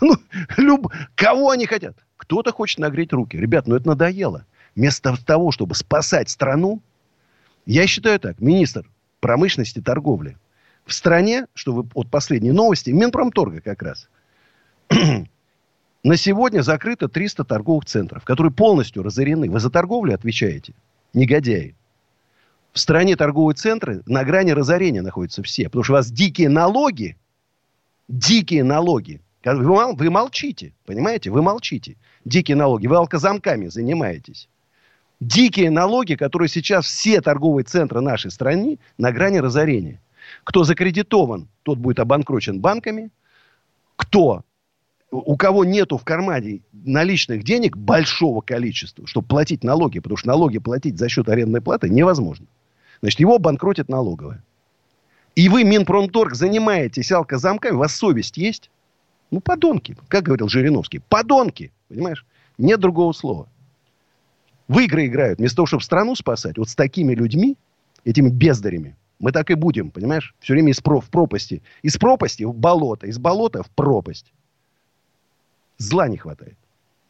Ну, 0.00 0.16
люб... 0.56 0.92
Кого 1.14 1.50
они 1.50 1.64
хотят? 1.66 1.96
Кто-то 2.16 2.50
хочет 2.50 2.80
нагреть 2.80 3.12
руки. 3.12 3.36
Ребят, 3.36 3.68
ну 3.68 3.76
это 3.76 3.86
надоело. 3.86 4.44
Вместо 4.74 5.16
того, 5.24 5.52
чтобы 5.52 5.76
спасать 5.76 6.28
страну, 6.30 6.82
я 7.64 7.86
считаю 7.86 8.18
так, 8.18 8.40
министр 8.40 8.90
промышленности 9.20 9.78
и 9.78 9.82
торговли. 9.82 10.36
В 10.84 10.92
стране, 10.92 11.46
что 11.54 11.72
вы, 11.72 11.88
вот 11.94 12.10
последние 12.10 12.52
новости, 12.52 12.90
Минпромторга 12.90 13.60
как 13.60 13.82
раз, 13.82 14.08
На 16.04 16.16
сегодня 16.16 16.62
закрыто 16.62 17.08
300 17.08 17.44
торговых 17.44 17.84
центров, 17.84 18.24
которые 18.24 18.52
полностью 18.52 19.02
разорены. 19.02 19.50
Вы 19.50 19.58
за 19.58 19.70
торговлю 19.70 20.14
отвечаете? 20.14 20.74
Негодяи. 21.12 21.74
В 22.72 22.78
стране 22.78 23.16
торговые 23.16 23.56
центры 23.56 24.02
на 24.06 24.24
грани 24.24 24.52
разорения 24.52 25.02
находятся 25.02 25.42
все. 25.42 25.64
Потому 25.64 25.84
что 25.84 25.92
у 25.94 25.96
вас 25.96 26.10
дикие 26.10 26.48
налоги, 26.48 27.16
дикие 28.06 28.62
налоги. 28.62 29.20
Вы, 29.44 30.10
молчите, 30.10 30.72
понимаете? 30.86 31.30
Вы 31.30 31.42
молчите. 31.42 31.96
Дикие 32.24 32.56
налоги. 32.56 32.86
Вы 32.86 32.96
алкозамками 32.96 33.68
занимаетесь. 33.68 34.48
Дикие 35.20 35.70
налоги, 35.70 36.14
которые 36.14 36.48
сейчас 36.48 36.86
все 36.86 37.20
торговые 37.20 37.64
центры 37.64 38.00
нашей 38.00 38.30
страны 38.30 38.78
на 38.98 39.10
грани 39.10 39.38
разорения. 39.38 40.00
Кто 40.44 40.62
закредитован, 40.62 41.48
тот 41.64 41.78
будет 41.78 41.98
обанкрочен 41.98 42.60
банками. 42.60 43.10
Кто 43.96 44.44
у 45.10 45.36
кого 45.36 45.64
нету 45.64 45.96
в 45.96 46.04
кармане 46.04 46.60
наличных 46.72 47.42
денег 47.42 47.76
большого 47.76 48.40
количества, 48.40 49.06
чтобы 49.06 49.26
платить 49.26 49.64
налоги, 49.64 50.00
потому 50.00 50.16
что 50.16 50.28
налоги 50.28 50.58
платить 50.58 50.98
за 50.98 51.08
счет 51.08 51.28
арендной 51.28 51.60
платы 51.60 51.88
невозможно. 51.88 52.46
Значит, 53.00 53.20
его 53.20 53.38
банкротит 53.38 53.88
налоговая. 53.88 54.44
И 55.34 55.48
вы, 55.48 55.64
Минпромторг, 55.64 56.34
занимаетесь 56.34 57.12
алкозамками, 57.12 57.74
у 57.74 57.78
вас 57.78 57.94
совесть 57.94 58.36
есть? 58.36 58.70
Ну, 59.30 59.40
подонки, 59.40 59.96
как 60.08 60.24
говорил 60.24 60.48
Жириновский. 60.48 61.00
Подонки, 61.08 61.70
понимаешь? 61.88 62.26
Нет 62.58 62.80
другого 62.80 63.12
слова. 63.12 63.48
В 64.66 64.78
игры 64.80 65.06
играют. 65.06 65.38
Вместо 65.38 65.56
того, 65.56 65.66
чтобы 65.66 65.82
страну 65.82 66.14
спасать, 66.16 66.58
вот 66.58 66.68
с 66.68 66.74
такими 66.74 67.14
людьми, 67.14 67.56
этими 68.04 68.28
бездарями, 68.28 68.96
мы 69.20 69.32
так 69.32 69.50
и 69.50 69.54
будем, 69.54 69.90
понимаешь? 69.90 70.34
Все 70.40 70.54
время 70.54 70.72
из 70.72 70.80
про, 70.80 71.00
в 71.00 71.08
пропасти. 71.08 71.62
Из 71.82 71.96
пропасти 71.96 72.42
в 72.42 72.54
болото, 72.54 73.06
из 73.06 73.18
болота 73.18 73.62
в 73.62 73.70
пропасть. 73.70 74.32
Зла 75.78 76.08
не 76.08 76.16
хватает. 76.16 76.56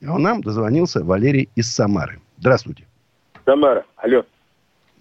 А 0.07 0.19
нам 0.19 0.43
дозвонился 0.43 1.03
Валерий 1.03 1.49
из 1.57 1.75
Самары. 1.75 2.21
Здравствуйте. 2.39 2.87
Самара, 3.45 3.85
алло. 3.97 4.25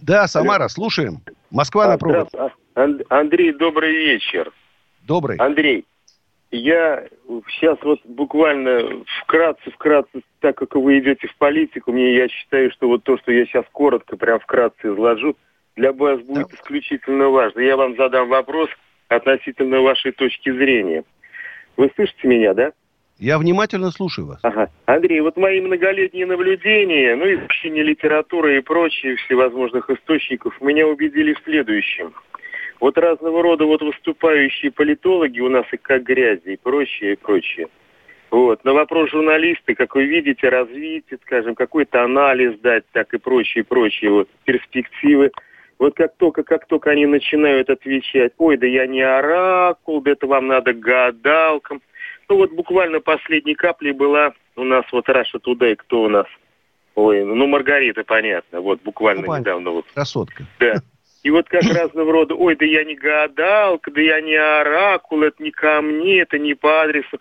Да, 0.02 0.28
Самара, 0.28 0.64
алло. 0.64 0.70
слушаем. 0.70 1.20
Москва 1.52 1.86
а, 1.86 1.90
на 1.90 1.98
провод. 1.98 2.30
Андрей, 3.10 3.54
добрый 3.54 3.92
вечер. 3.92 4.52
Добрый. 5.04 5.38
Андрей, 5.38 5.86
я 6.52 7.08
сейчас 7.50 7.78
вот 7.82 8.00
буквально 8.06 9.04
вкратце, 9.22 9.70
вкратце, 9.72 10.22
так 10.40 10.58
как 10.58 10.76
вы 10.76 11.00
идете 11.00 11.28
в 11.28 11.36
политику, 11.36 11.92
мне 11.92 12.16
я 12.16 12.30
считаю, 12.30 12.72
что 12.72 12.88
вот 12.88 13.04
то, 13.04 13.18
что 13.18 13.32
я 13.32 13.46
сейчас 13.46 13.66
коротко, 13.72 14.16
прям 14.16 14.40
вкратце 14.40 14.94
изложу, 14.94 15.36
для 15.76 15.92
вас 15.92 16.22
будет 16.22 16.48
да. 16.48 16.56
исключительно 16.56 17.30
важно. 17.30 17.60
Я 17.60 17.76
вам 17.76 17.96
задам 17.98 18.30
вопрос 18.30 18.70
относительно 19.10 19.82
вашей 19.82 20.12
точки 20.12 20.52
зрения. 20.52 21.04
Вы 21.76 21.92
слышите 21.96 22.28
меня, 22.28 22.54
да? 22.54 22.72
Я 23.20 23.40
внимательно 23.40 23.90
слушаю 23.90 24.28
вас. 24.28 24.40
Ага. 24.44 24.70
Андрей, 24.86 25.22
вот 25.22 25.38
мои 25.38 25.60
многолетние 25.60 26.28
наблюдения, 26.28 27.16
ну, 27.16 27.26
изучение 27.34 27.84
литературы 27.84 28.58
и 28.58 28.62
прочие 28.62 29.16
всевозможных 29.16 29.90
источников 29.90 30.60
меня 30.62 30.88
убедили 30.88 31.34
в 31.34 31.42
следующем. 31.44 32.14
Вот 32.80 32.96
разного 32.98 33.42
рода 33.42 33.66
вот 33.66 33.82
выступающие 33.82 34.72
политологи 34.72 35.40
у 35.40 35.50
нас 35.50 35.66
и 35.72 35.78
как 35.78 36.04
грязи, 36.04 36.50
и 36.50 36.58
прочее, 36.58 37.14
и 37.14 37.16
прочее. 37.16 37.68
Вот. 38.30 38.64
На 38.64 38.74
вопрос 38.74 39.10
журналиста, 39.10 39.74
как 39.74 39.96
вы 39.96 40.06
видите, 40.06 40.50
развитие, 40.50 41.18
скажем, 41.24 41.56
какой-то 41.56 42.04
анализ 42.04 42.60
дать, 42.60 42.84
так 42.92 43.14
и 43.16 43.18
прочее, 43.18 43.64
прочее, 43.64 44.12
вот, 44.12 44.30
перспективы. 44.46 45.32
Вот 45.80 45.96
как 45.96 46.16
только, 46.18 46.44
как 46.44 46.68
только 46.68 46.92
они 46.92 47.06
начинают 47.08 47.70
отвечать, 47.70 48.34
ой, 48.38 48.58
да 48.58 48.68
я 48.68 48.86
не 48.86 49.02
оракул, 49.02 50.02
да 50.02 50.12
это 50.12 50.28
вам 50.28 50.48
надо 50.48 50.74
гадалкам, 50.74 51.82
ну 52.30 52.38
вот 52.38 52.52
буквально 52.52 53.00
последней 53.00 53.56
каплей 53.56 53.94
была 53.94 54.34
у 54.56 54.64
нас 54.64 54.86
вот 54.92 55.08
Раша 55.10 55.40
Тудей, 55.40 55.76
кто 55.76 56.04
у 56.04 56.10
нас? 56.10 56.26
Ой, 56.96 57.24
ну 57.24 57.48
Маргарита, 57.48 58.04
понятно, 58.04 58.62
вот 58.62 58.82
буквально 58.82 59.26
ну, 59.28 59.38
недавно. 59.38 59.72
Вот. 59.72 59.86
Красотка. 59.94 60.46
Да. 60.60 60.76
И 61.24 61.30
вот 61.30 61.50
как 61.50 61.64
разного 61.64 62.12
рода, 62.12 62.36
ой, 62.36 62.56
да 62.56 62.66
я 62.66 62.84
не 62.84 62.96
гадалка, 62.96 63.92
да 63.92 64.02
я 64.02 64.22
не 64.22 64.36
оракул, 64.36 65.24
это 65.24 65.44
не 65.44 65.52
ко 65.52 65.82
мне, 65.82 66.22
это 66.22 66.40
не 66.40 66.54
по 66.54 66.84
адресу. 66.84 67.18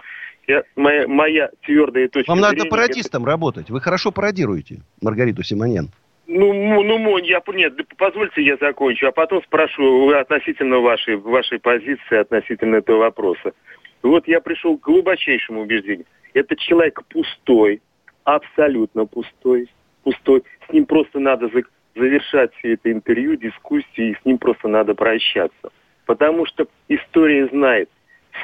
Я, 0.46 0.62
моя, 0.76 1.08
моя 1.08 1.50
твердая 1.62 2.08
точка 2.08 2.30
Вам 2.30 2.38
зрения, 2.38 2.58
надо 2.58 2.70
пародистом 2.70 3.22
это... 3.22 3.30
работать. 3.32 3.68
Вы 3.68 3.80
хорошо 3.80 4.12
пародируете 4.12 4.82
Маргариту 5.02 5.42
Симонен. 5.42 5.90
Ну, 6.28 6.52
ну, 6.52 7.18
я, 7.18 7.42
нет, 7.54 7.74
позвольте 7.96 8.42
я 8.42 8.56
закончу, 8.56 9.06
а 9.06 9.12
потом 9.12 9.42
спрошу 9.44 10.08
относительно 10.10 10.78
вашей, 10.78 11.16
вашей 11.16 11.58
позиции, 11.58 12.16
относительно 12.16 12.76
этого 12.76 12.98
вопроса. 12.98 13.52
Вот 14.02 14.28
я 14.28 14.40
пришел 14.40 14.78
к 14.78 14.82
глубочайшему 14.82 15.62
убеждению. 15.62 16.06
Это 16.34 16.54
человек 16.56 17.02
пустой, 17.08 17.80
абсолютно 18.24 19.06
пустой, 19.06 19.68
пустой. 20.02 20.42
С 20.68 20.72
ним 20.72 20.86
просто 20.86 21.18
надо 21.18 21.50
завершать 21.94 22.54
все 22.56 22.74
это 22.74 22.92
интервью, 22.92 23.36
дискуссии, 23.36 24.10
и 24.10 24.14
с 24.14 24.24
ним 24.24 24.38
просто 24.38 24.68
надо 24.68 24.94
прощаться. 24.94 25.70
Потому 26.04 26.46
что 26.46 26.68
история 26.88 27.48
знает, 27.48 27.88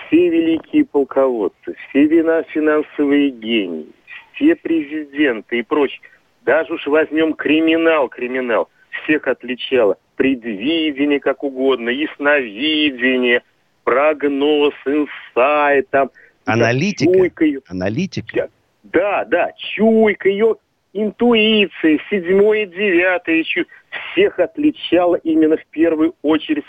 все 0.06 0.28
великие 0.30 0.84
полководцы, 0.84 1.76
все 1.88 2.06
вина 2.06 2.42
финансовые 2.44 3.30
гении, 3.30 3.88
все 4.32 4.56
президенты 4.56 5.58
и 5.58 5.62
прочее, 5.62 6.00
даже 6.44 6.72
уж 6.72 6.86
возьмем 6.86 7.34
криминал, 7.34 8.08
криминал, 8.08 8.68
всех 9.02 9.28
отличало 9.28 9.98
предвидение 10.16 11.20
как 11.20 11.44
угодно, 11.44 11.90
ясновидение– 11.90 13.42
прогноз, 13.84 14.74
инсайт, 14.86 15.88
там, 15.90 16.10
аналитика, 16.44 17.12
чуйка 17.12 17.44
ее. 17.44 17.60
аналитика. 17.68 18.50
Да, 18.82 19.24
да, 19.24 19.52
чуйка 19.56 20.28
ее, 20.28 20.56
интуиция, 20.92 21.98
седьмое, 22.10 22.66
девятое, 22.66 23.42
чу... 23.44 23.64
всех 24.12 24.38
отличала 24.38 25.16
именно 25.16 25.56
в 25.56 25.66
первую 25.66 26.14
очередь 26.22 26.64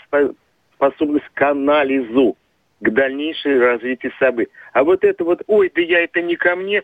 способность 0.74 1.28
к 1.34 1.42
анализу, 1.42 2.36
к 2.80 2.90
дальнейшему 2.90 3.60
развитию 3.60 4.12
событий. 4.18 4.50
А 4.72 4.84
вот 4.84 5.04
это 5.04 5.24
вот, 5.24 5.42
ой, 5.46 5.70
да 5.74 5.80
я 5.80 6.00
это 6.04 6.22
не 6.22 6.36
ко 6.36 6.56
мне. 6.56 6.82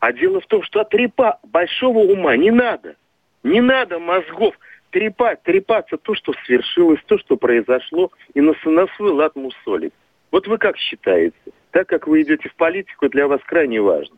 А 0.00 0.12
дело 0.12 0.40
в 0.40 0.46
том, 0.46 0.62
что 0.64 0.80
от 0.80 0.92
репа 0.94 1.38
большого 1.44 2.00
ума 2.00 2.36
не 2.36 2.50
надо. 2.50 2.96
Не 3.44 3.60
надо 3.60 3.98
мозгов 3.98 4.54
трепать, 4.92 5.42
трепаться 5.42 5.96
то, 5.96 6.14
что 6.14 6.32
свершилось, 6.44 7.00
то, 7.06 7.18
что 7.18 7.36
произошло, 7.36 8.12
и 8.34 8.40
на, 8.40 8.54
на 8.64 8.86
свой 8.96 9.10
лад 9.10 9.34
мусолить. 9.34 9.92
Вот 10.30 10.46
вы 10.46 10.58
как 10.58 10.76
считаете? 10.76 11.36
Так 11.72 11.88
как 11.88 12.06
вы 12.06 12.22
идете 12.22 12.48
в 12.48 12.54
политику, 12.54 13.08
для 13.08 13.26
вас 13.26 13.40
крайне 13.44 13.80
важно. 13.80 14.16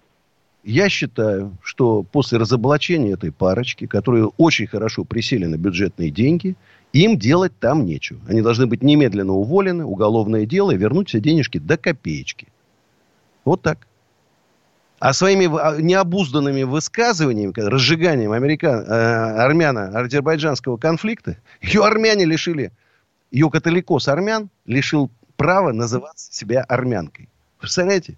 Я 0.65 0.89
считаю, 0.89 1.53
что 1.63 2.03
после 2.03 2.39
разоблачения 2.39 3.13
этой 3.13 3.33
парочки, 3.33 3.87
которые 3.87 4.31
очень 4.39 4.67
хорошо 4.67 5.05
присели 5.05 5.45
на 5.45 5.57
бюджетные 5.57 6.11
деньги, 6.11 6.57
им 6.93 7.19
делать 7.19 7.53
там 7.59 7.85
нечего. 7.85 8.21
Они 8.29 8.41
должны 8.41 8.67
быть 8.67 8.83
немедленно 8.83 9.33
уволены, 9.33 9.85
уголовное 9.85 10.47
дело 10.47 10.71
и 10.71 10.77
вернуть 10.77 11.09
все 11.09 11.21
денежки 11.21 11.59
до 11.59 11.77
копеечки. 11.77 12.49
Вот 13.45 13.63
так. 13.63 13.87
А 15.05 15.13
своими 15.13 15.45
а, 15.45 15.77
необузданными 15.83 16.63
высказываниями, 16.63 17.53
разжиганием 17.55 18.33
американ, 18.33 18.87
э, 18.87 19.39
армяно-азербайджанского 19.45 20.79
конфликта, 20.79 21.37
ее 21.61 21.85
армяне 21.85 22.25
лишили, 22.25 22.73
ее 23.31 23.51
католикос 23.51 24.09
армян 24.09 24.49
лишил 24.65 25.11
права 25.37 25.73
называть 25.73 26.19
себя 26.19 26.63
армянкой. 26.63 27.29
Представляете? 27.61 28.17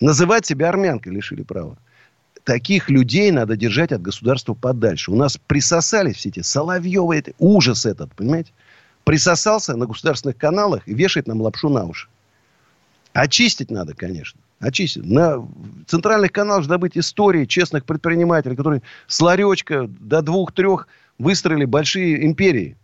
Называть 0.00 0.46
себя 0.46 0.70
армянкой 0.70 1.12
лишили 1.12 1.42
права. 1.42 1.76
Таких 2.44 2.88
людей 2.88 3.30
надо 3.30 3.58
держать 3.58 3.92
от 3.92 4.00
государства 4.00 4.54
подальше. 4.54 5.10
У 5.10 5.16
нас 5.16 5.36
присосались 5.36 6.16
все 6.16 6.30
эти 6.30 6.40
Соловьевы, 6.40 7.18
это, 7.18 7.32
ужас 7.38 7.84
этот, 7.84 8.14
понимаете? 8.14 8.52
Присосался 9.04 9.76
на 9.76 9.84
государственных 9.84 10.38
каналах 10.38 10.88
и 10.88 10.94
вешает 10.94 11.26
нам 11.26 11.42
лапшу 11.42 11.68
на 11.68 11.84
уши. 11.84 12.08
Очистить 13.14 13.70
надо, 13.70 13.94
конечно. 13.94 14.40
Очистить. 14.58 15.06
На 15.06 15.46
центральных 15.86 16.32
каналах 16.32 16.62
должна 16.62 16.78
быть 16.78 16.98
истории 16.98 17.44
честных 17.44 17.84
предпринимателей, 17.84 18.56
которые 18.56 18.82
с 19.06 19.20
ларечка 19.20 19.86
до 20.00 20.20
двух-трех 20.20 20.88
выстроили 21.18 21.64
большие 21.64 22.26
империи. 22.26 22.76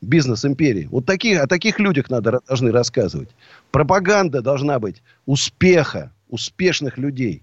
Бизнес-империи. 0.00 0.88
Вот 0.90 1.06
таких, 1.06 1.40
о 1.40 1.46
таких 1.46 1.78
людях 1.78 2.10
надо, 2.10 2.40
должны 2.48 2.72
рассказывать. 2.72 3.30
Пропаганда 3.70 4.42
должна 4.42 4.80
быть 4.80 5.02
успеха, 5.26 6.12
успешных 6.28 6.98
людей. 6.98 7.42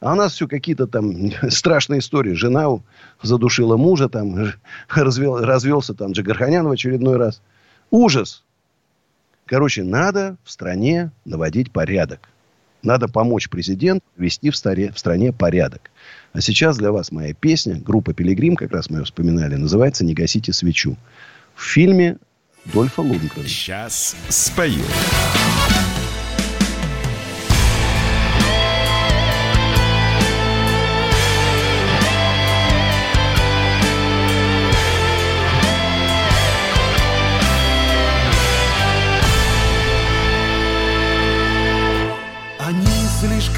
А 0.00 0.12
у 0.12 0.16
нас 0.16 0.32
все 0.32 0.48
какие-то 0.48 0.86
там 0.86 1.30
страшные 1.50 2.00
истории. 2.00 2.32
Жена 2.32 2.68
задушила 3.22 3.76
мужа, 3.76 4.08
там, 4.08 4.52
развел, 4.88 5.44
развелся 5.44 5.92
там 5.92 6.12
Джигарханян 6.12 6.66
в 6.66 6.70
очередной 6.70 7.18
раз. 7.18 7.42
Ужас. 7.90 8.43
Короче, 9.46 9.82
надо 9.82 10.36
в 10.44 10.50
стране 10.50 11.10
наводить 11.24 11.70
порядок. 11.70 12.28
Надо 12.82 13.08
помочь 13.08 13.48
президенту 13.48 14.04
ввести 14.16 14.50
в, 14.50 14.56
старе, 14.56 14.92
в 14.92 14.98
стране 14.98 15.32
порядок. 15.32 15.90
А 16.32 16.40
сейчас 16.40 16.76
для 16.76 16.92
вас 16.92 17.12
моя 17.12 17.32
песня, 17.32 17.76
группа 17.76 18.12
«Пилигрим», 18.12 18.56
как 18.56 18.72
раз 18.72 18.90
мы 18.90 18.98
ее 18.98 19.04
вспоминали, 19.04 19.54
называется 19.54 20.04
«Не 20.04 20.14
гасите 20.14 20.52
свечу». 20.52 20.96
В 21.54 21.62
фильме 21.62 22.18
Дольфа 22.66 23.00
Лунгрена. 23.00 23.46
Сейчас 23.46 24.16
спою. 24.28 24.82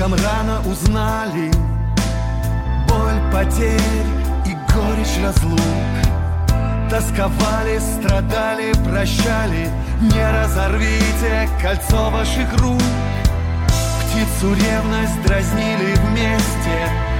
Слишком 0.06 0.14
рано 0.14 0.60
узнали 0.70 1.50
Боль 2.88 3.32
потерь 3.32 3.80
и 4.44 4.54
горечь 4.72 5.22
разлук. 5.22 5.60
Тосковали, 6.90 7.78
страдали, 7.78 8.72
прощали 8.84 9.68
Не 10.00 10.30
разорвите 10.30 11.48
кольцо 11.60 12.10
ваших 12.10 12.52
рук. 12.60 12.82
Птицу 14.00 14.54
ревность 14.54 15.22
дразнили 15.24 15.94
вместе 16.06 16.76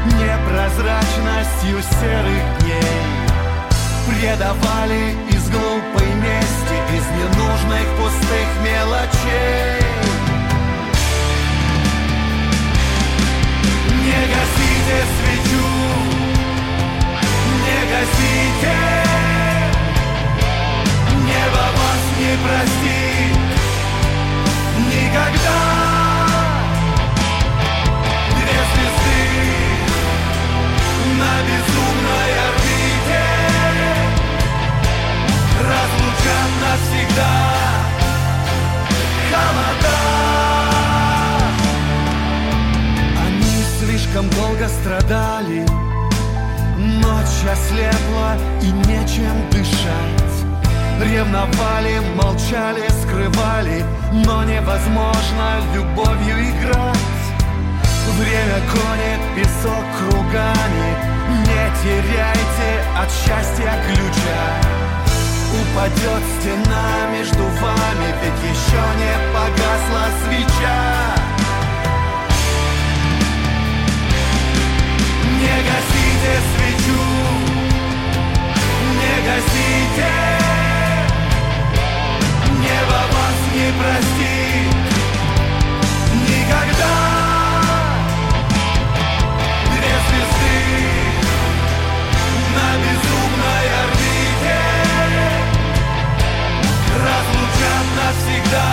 Непрозрачностью 0.07 1.83
серых 2.01 2.59
дней. 2.61 3.03
Предавали 4.09 5.17
из 5.31 5.51
глупой 5.51 6.15
мести 6.15 6.77
Из 6.95 7.05
ненужных 7.19 7.87
пустых 7.99 8.49
мелочей 8.63 9.87
Не 14.07 14.21
гасите 14.33 14.99
свечу. 15.15 15.67
Не 17.65 17.79
гасите. 17.93 18.77
Небо 21.29 21.65
вас 21.77 22.03
не 22.21 22.33
простит. 22.45 23.37
Никогда. 24.93 25.77
На 31.19 31.35
безумной 31.49 32.31
орбите 32.47 33.25
Разлучат 35.61 36.51
навсегда. 36.61 37.35
Холода 39.31 40.56
слишком 44.17 44.31
долго 44.31 44.69
страдали. 44.69 45.67
Ночь 46.79 47.51
ослепла 47.51 48.37
и 48.63 48.71
нечем 48.89 49.51
дышать. 49.51 50.37
Ревновали, 51.01 52.01
молчали, 52.15 52.89
скрывали 53.03 53.85
Но 54.13 54.45
невозможно 54.45 55.61
любовью 55.75 56.37
играть. 56.41 56.97
Время 58.19 58.61
конит 58.73 59.21
песок 59.37 59.85
кругами 59.99 60.89
Не 61.29 61.65
теряйте 61.83 62.71
от 62.99 63.11
счастья 63.11 63.73
ключа. 63.87 64.47
Упадет 65.53 66.23
стена 66.41 67.11
между 67.13 67.45
вами 67.45 68.15
Ведь 68.23 68.51
еще 68.51 68.83
не 68.99 69.35
погасла 69.35 70.09
свеча 70.25 71.36
Не 75.47 75.59
гасите 75.69 76.35
свечу. 76.51 77.03
Не 79.01 79.17
гасите. 79.27 80.13
Небо 82.63 83.01
вас 83.15 83.39
не 83.55 83.69
простит. 83.79 84.77
Никогда. 86.29 86.97
На 92.57 92.69
безумной 92.83 93.67
орбите 93.83 94.61
Разлучат 97.05 97.87
навсегда. 97.97 98.69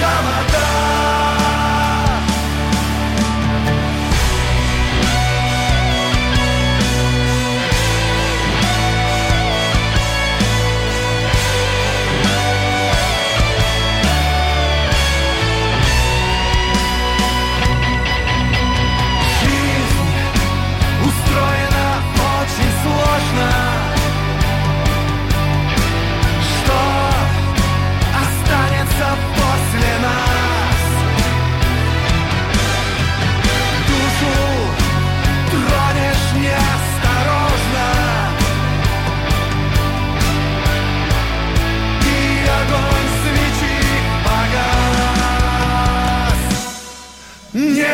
Холода 0.00 1.29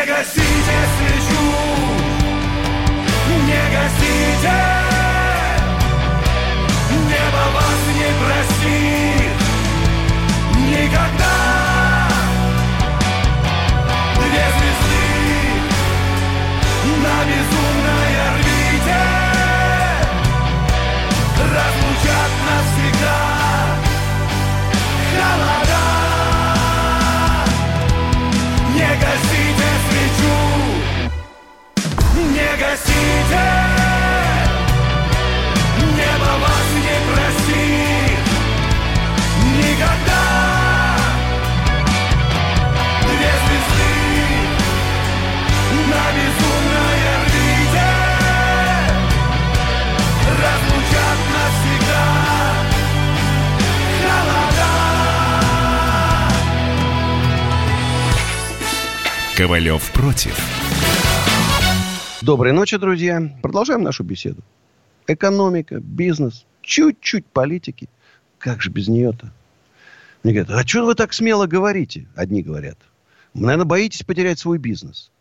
гасите 0.07 0.77
свечу, 0.95 1.43
не 3.45 3.61
гасите. 3.73 4.76
Ковалев 59.37 59.91
против. 59.91 60.35
Доброй 62.23 62.53
ночи, 62.53 62.75
друзья. 62.77 63.21
Продолжаем 63.43 63.83
нашу 63.83 64.03
беседу. 64.03 64.41
Экономика, 65.05 65.79
бизнес, 65.79 66.47
чуть-чуть 66.63 67.27
политики. 67.27 67.87
Как 68.39 68.63
же 68.63 68.71
без 68.71 68.87
нее-то? 68.87 69.31
Мне 70.23 70.33
говорят, 70.33 70.49
а 70.49 70.67
что 70.67 70.87
вы 70.87 70.95
так 70.95 71.13
смело 71.13 71.45
говорите? 71.45 72.07
Одни 72.15 72.41
говорят. 72.41 72.79
Наверное, 73.35 73.65
боитесь 73.65 74.01
потерять 74.01 74.39
свой 74.39 74.57
бизнес. 74.57 75.11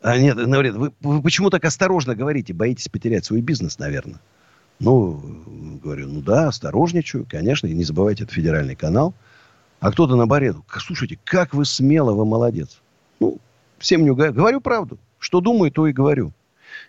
А 0.00 0.16
нет, 0.16 0.38
говорят, 0.38 0.74
вы, 0.76 0.92
вы 1.02 1.20
почему 1.20 1.50
так 1.50 1.66
осторожно 1.66 2.14
говорите? 2.14 2.54
Боитесь 2.54 2.88
потерять 2.88 3.26
свой 3.26 3.42
бизнес, 3.42 3.78
наверное. 3.78 4.18
Ну, 4.78 5.78
говорю, 5.84 6.08
ну 6.08 6.22
да, 6.22 6.48
осторожничаю, 6.48 7.26
конечно. 7.28 7.66
И 7.66 7.74
не 7.74 7.84
забывайте, 7.84 8.24
это 8.24 8.32
федеральный 8.32 8.76
канал. 8.76 9.12
А 9.78 9.92
кто-то 9.92 10.16
на 10.16 10.26
баре, 10.26 10.54
слушайте, 10.78 11.18
как 11.22 11.52
вы 11.52 11.66
смело, 11.66 12.14
вы 12.14 12.24
молодец. 12.24 12.80
Всем 13.78 14.04
не 14.04 14.10
угодно. 14.10 14.32
Говорю 14.32 14.60
правду. 14.60 14.98
Что 15.18 15.40
думаю, 15.40 15.70
то 15.70 15.86
и 15.86 15.92
говорю. 15.92 16.32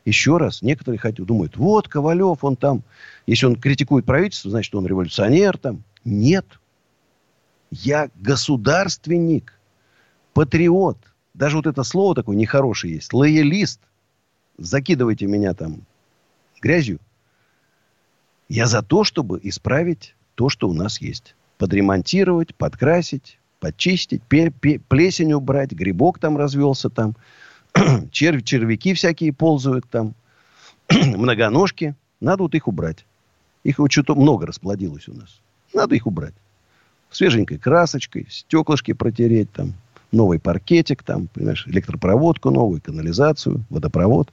Еще 0.06 0.38
раз, 0.38 0.62
некоторые 0.62 1.00
хотят, 1.00 1.26
думают, 1.26 1.58
вот 1.58 1.88
Ковалев, 1.88 2.43
он 2.43 2.56
там, 2.56 2.84
если 3.26 3.45
он 3.45 3.56
критикует 3.56 4.06
правительство, 4.06 4.52
значит, 4.52 4.73
он 4.76 4.86
революционер 4.86 5.58
там. 5.58 5.84
Нет. 6.04 6.45
Я 7.71 8.10
государственник, 8.15 9.54
патриот. 10.34 10.97
Даже 11.34 11.58
вот 11.58 11.67
это 11.67 11.84
слово 11.84 12.15
такое 12.15 12.36
нехорошее 12.36 12.95
есть. 12.95 13.13
Лоялист. 13.13 13.82
Закидывайте 14.58 15.28
меня 15.28 15.54
там 15.54 15.82
грязью. 16.62 17.00
Я 18.50 18.65
за 18.65 18.82
то, 18.82 19.04
чтобы 19.04 19.39
исправить 19.43 20.15
то, 20.36 20.50
что 20.50 20.69
у 20.69 20.73
нас 20.73 21.02
есть. 21.02 21.36
Подремонтировать, 21.58 22.56
подкрасить, 22.56 23.39
почистить, 23.60 24.24
пе- 24.24 24.52
пе- 24.52 24.80
плесень 24.80 25.34
убрать, 25.34 25.72
грибок 25.72 26.20
там 26.20 26.38
развелся 26.38 26.89
там, 26.89 27.15
червь, 28.12 28.43
червяки 28.43 28.93
всякие 28.93 29.34
ползают 29.34 29.86
там, 29.89 30.13
многоножки. 30.89 31.96
Надо 32.20 32.43
вот 32.43 32.56
их 32.56 32.67
убрать. 32.67 33.06
Их 33.63 33.80
вот 33.80 33.91
что-то 33.91 34.15
много 34.15 34.48
расплодилось 34.48 35.08
у 35.08 35.13
нас. 35.13 35.41
Надо 35.74 35.96
их 35.96 36.08
убрать. 36.08 36.34
Свеженькой 37.12 37.58
красочкой, 37.58 38.28
стеклышки 38.30 38.93
протереть 38.93 39.52
там, 39.52 39.74
новый 40.12 40.39
паркетик 40.39 41.04
там, 41.04 41.28
понимаешь, 41.28 41.67
электропроводку 41.67 42.50
новую, 42.50 42.82
канализацию, 42.82 43.63
водопровод. 43.70 44.32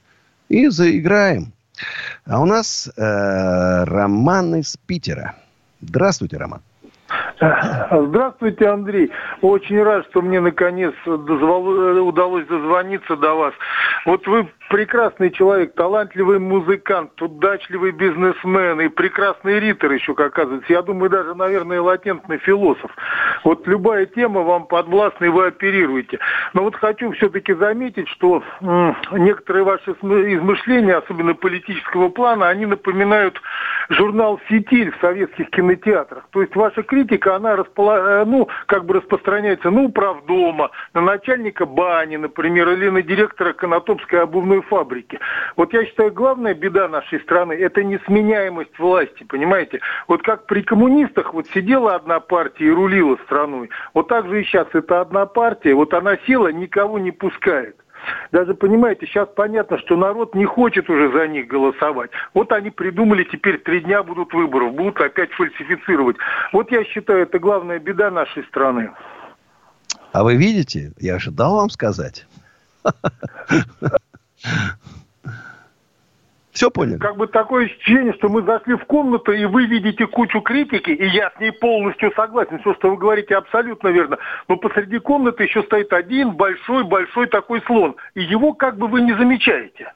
И 0.49 0.69
заиграем. 0.69 1.53
А 2.25 2.41
у 2.41 2.47
нас 2.47 2.91
э, 2.97 3.85
Роман 3.85 4.57
из 4.57 4.77
Питера. 4.87 5.37
Здравствуйте, 5.81 6.37
Роман. 6.37 6.61
Здравствуйте, 7.91 8.69
Андрей. 8.69 9.11
Очень 9.41 9.83
рад, 9.83 10.07
что 10.11 10.23
мне 10.23 10.41
наконец 10.41 10.95
удалось 11.07 12.47
дозвониться 12.47 13.17
до 13.17 13.35
вас. 13.35 13.55
Вот 14.07 14.27
вы 14.27 14.49
прекрасный 14.69 15.31
человек, 15.31 15.75
талантливый 15.75 16.39
музыкант, 16.39 17.21
удачливый 17.21 17.93
бизнесмен 17.93 18.81
и 18.81 18.89
прекрасный 18.89 19.61
ритор 19.61 19.93
еще, 19.93 20.15
как 20.15 20.29
оказывается. 20.29 20.73
Я 20.73 20.83
думаю, 20.83 21.11
даже, 21.11 21.35
наверное, 21.35 21.81
латентный 21.81 22.39
философ. 22.39 22.91
Вот 23.45 23.67
любая 23.67 24.07
тема 24.07 24.41
вам 24.41 24.67
подвластна, 24.67 25.27
и 25.27 25.29
вы 25.29 25.47
оперируете. 25.47 26.19
Но 26.55 26.63
вот 26.63 26.77
хочу 26.77 27.13
все-таки 27.13 27.55
заметить, 27.55 28.09
что 28.09 28.43
некоторые 29.13 29.65
ваши 29.65 29.93
измышления, 29.93 30.97
особенно 30.97 31.35
политического 31.35 32.09
плана, 32.09 32.49
они 32.49 32.67
напоминают 32.67 33.41
журнал 33.91 34.41
«Фитиль» 34.47 34.91
в 34.93 35.01
советских 35.01 35.51
кинотеатрах. 35.51 36.27
То 36.31 36.43
есть 36.43 36.55
ваша 36.57 36.83
критика, 36.83 37.37
она 37.37 37.57
распола... 37.57 38.23
Э, 38.23 38.25
ну, 38.25 38.49
как 38.67 38.87
бы 38.87 38.95
распространяется 38.95 39.71
на 39.71 39.83
управдома, 39.83 40.71
на 40.95 41.01
начальника 41.01 41.67
бани, 41.67 42.17
например, 42.17 42.71
или 42.71 42.89
на 42.89 43.03
директора 43.03 43.53
Конотопской 43.53 44.23
обувной 44.23 44.54
фабрики. 44.63 45.19
Вот 45.57 45.73
я 45.73 45.85
считаю, 45.85 46.13
главная 46.13 46.55
беда 46.55 46.89
нашей 46.89 47.21
страны– 47.21 47.53
это 47.55 47.83
несменяемость 47.85 48.79
власти, 48.79 49.25
понимаете? 49.25 49.81
Вот 50.09 50.23
как 50.23 50.47
при 50.47 50.63
коммунистах 50.63 51.35
вот 51.35 51.47
сидела 51.49 51.95
одна 51.95 52.21
партия 52.21 52.67
и 52.67 52.71
рулила 52.71 53.17
страной, 53.25 53.71
вот 53.93 54.09
так 54.09 54.29
же 54.29 54.41
и 54.41 54.45
сейчас 54.45 54.69
это 54.73 55.01
одна 55.01 55.27
партия, 55.27 55.75
вот 55.75 55.95
она 55.95 56.17
села, 56.27 56.49
никого 56.49 56.99
не 56.99 57.11
пускает. 57.11 57.77
Даже, 58.33 58.55
понимаете, 58.55 59.07
сейчас 59.07 59.29
понятно, 59.35 59.79
что 59.79 59.97
народ 59.97 60.35
не 60.35 60.45
хочет 60.45 60.91
уже 60.91 61.11
за 61.13 61.27
них 61.27 61.47
голосовать. 61.47 62.11
Вот 62.35 62.53
они 62.53 62.71
придумали, 62.71 63.25
теперь 63.25 63.59
три 63.59 63.81
дня 63.81 64.03
будут 64.03 64.33
выборов, 64.33 64.75
будут 64.75 65.01
опять 65.01 65.33
фальсифицировать. 65.33 66.17
Вот 66.53 66.71
я 66.71 66.85
считаю, 66.85 67.23
это 67.23 67.39
главная 67.39 67.79
беда 67.79 68.11
нашей 68.11 68.45
страны. 68.45 68.91
А 70.13 70.23
вы 70.23 70.37
видите, 70.37 70.93
я 70.99 71.19
же 71.19 71.31
дал 71.31 71.57
вам 71.57 71.71
сказать. 71.71 72.27
Все 76.55 76.71
поняли? 76.71 76.99
Как 76.99 77.17
бы 77.17 77.27
такое 77.27 77.67
ощущение, 77.67 78.13
что 78.15 78.29
мы 78.29 78.43
зашли 78.43 78.77
в 78.77 78.85
комнату, 78.85 79.33
и 79.33 79.45
вы 79.45 79.67
видите 79.67 80.07
кучу 80.07 80.41
критики, 80.41 80.91
и 80.91 81.05
я 81.09 81.33
с 81.37 81.41
ней 81.41 81.51
полностью 81.51 82.13
согласен. 82.15 82.61
Все, 82.61 82.75
что 82.75 82.91
вы 82.91 82.97
говорите, 82.97 83.35
абсолютно 83.35 83.89
верно. 83.89 84.19
Но 84.47 84.57
посреди 84.57 85.01
комнаты 85.01 85.43
еще 85.43 85.65
стоит 85.65 85.93
один 85.93 86.31
большой-большой 86.31 87.27
такой 87.27 87.61
слон. 87.63 87.97
И 88.15 88.23
его 88.23 88.53
как 88.53 88.79
бы 88.79 88.87
вы 88.87 89.01
не 89.01 89.17
замечаете. 89.17 89.93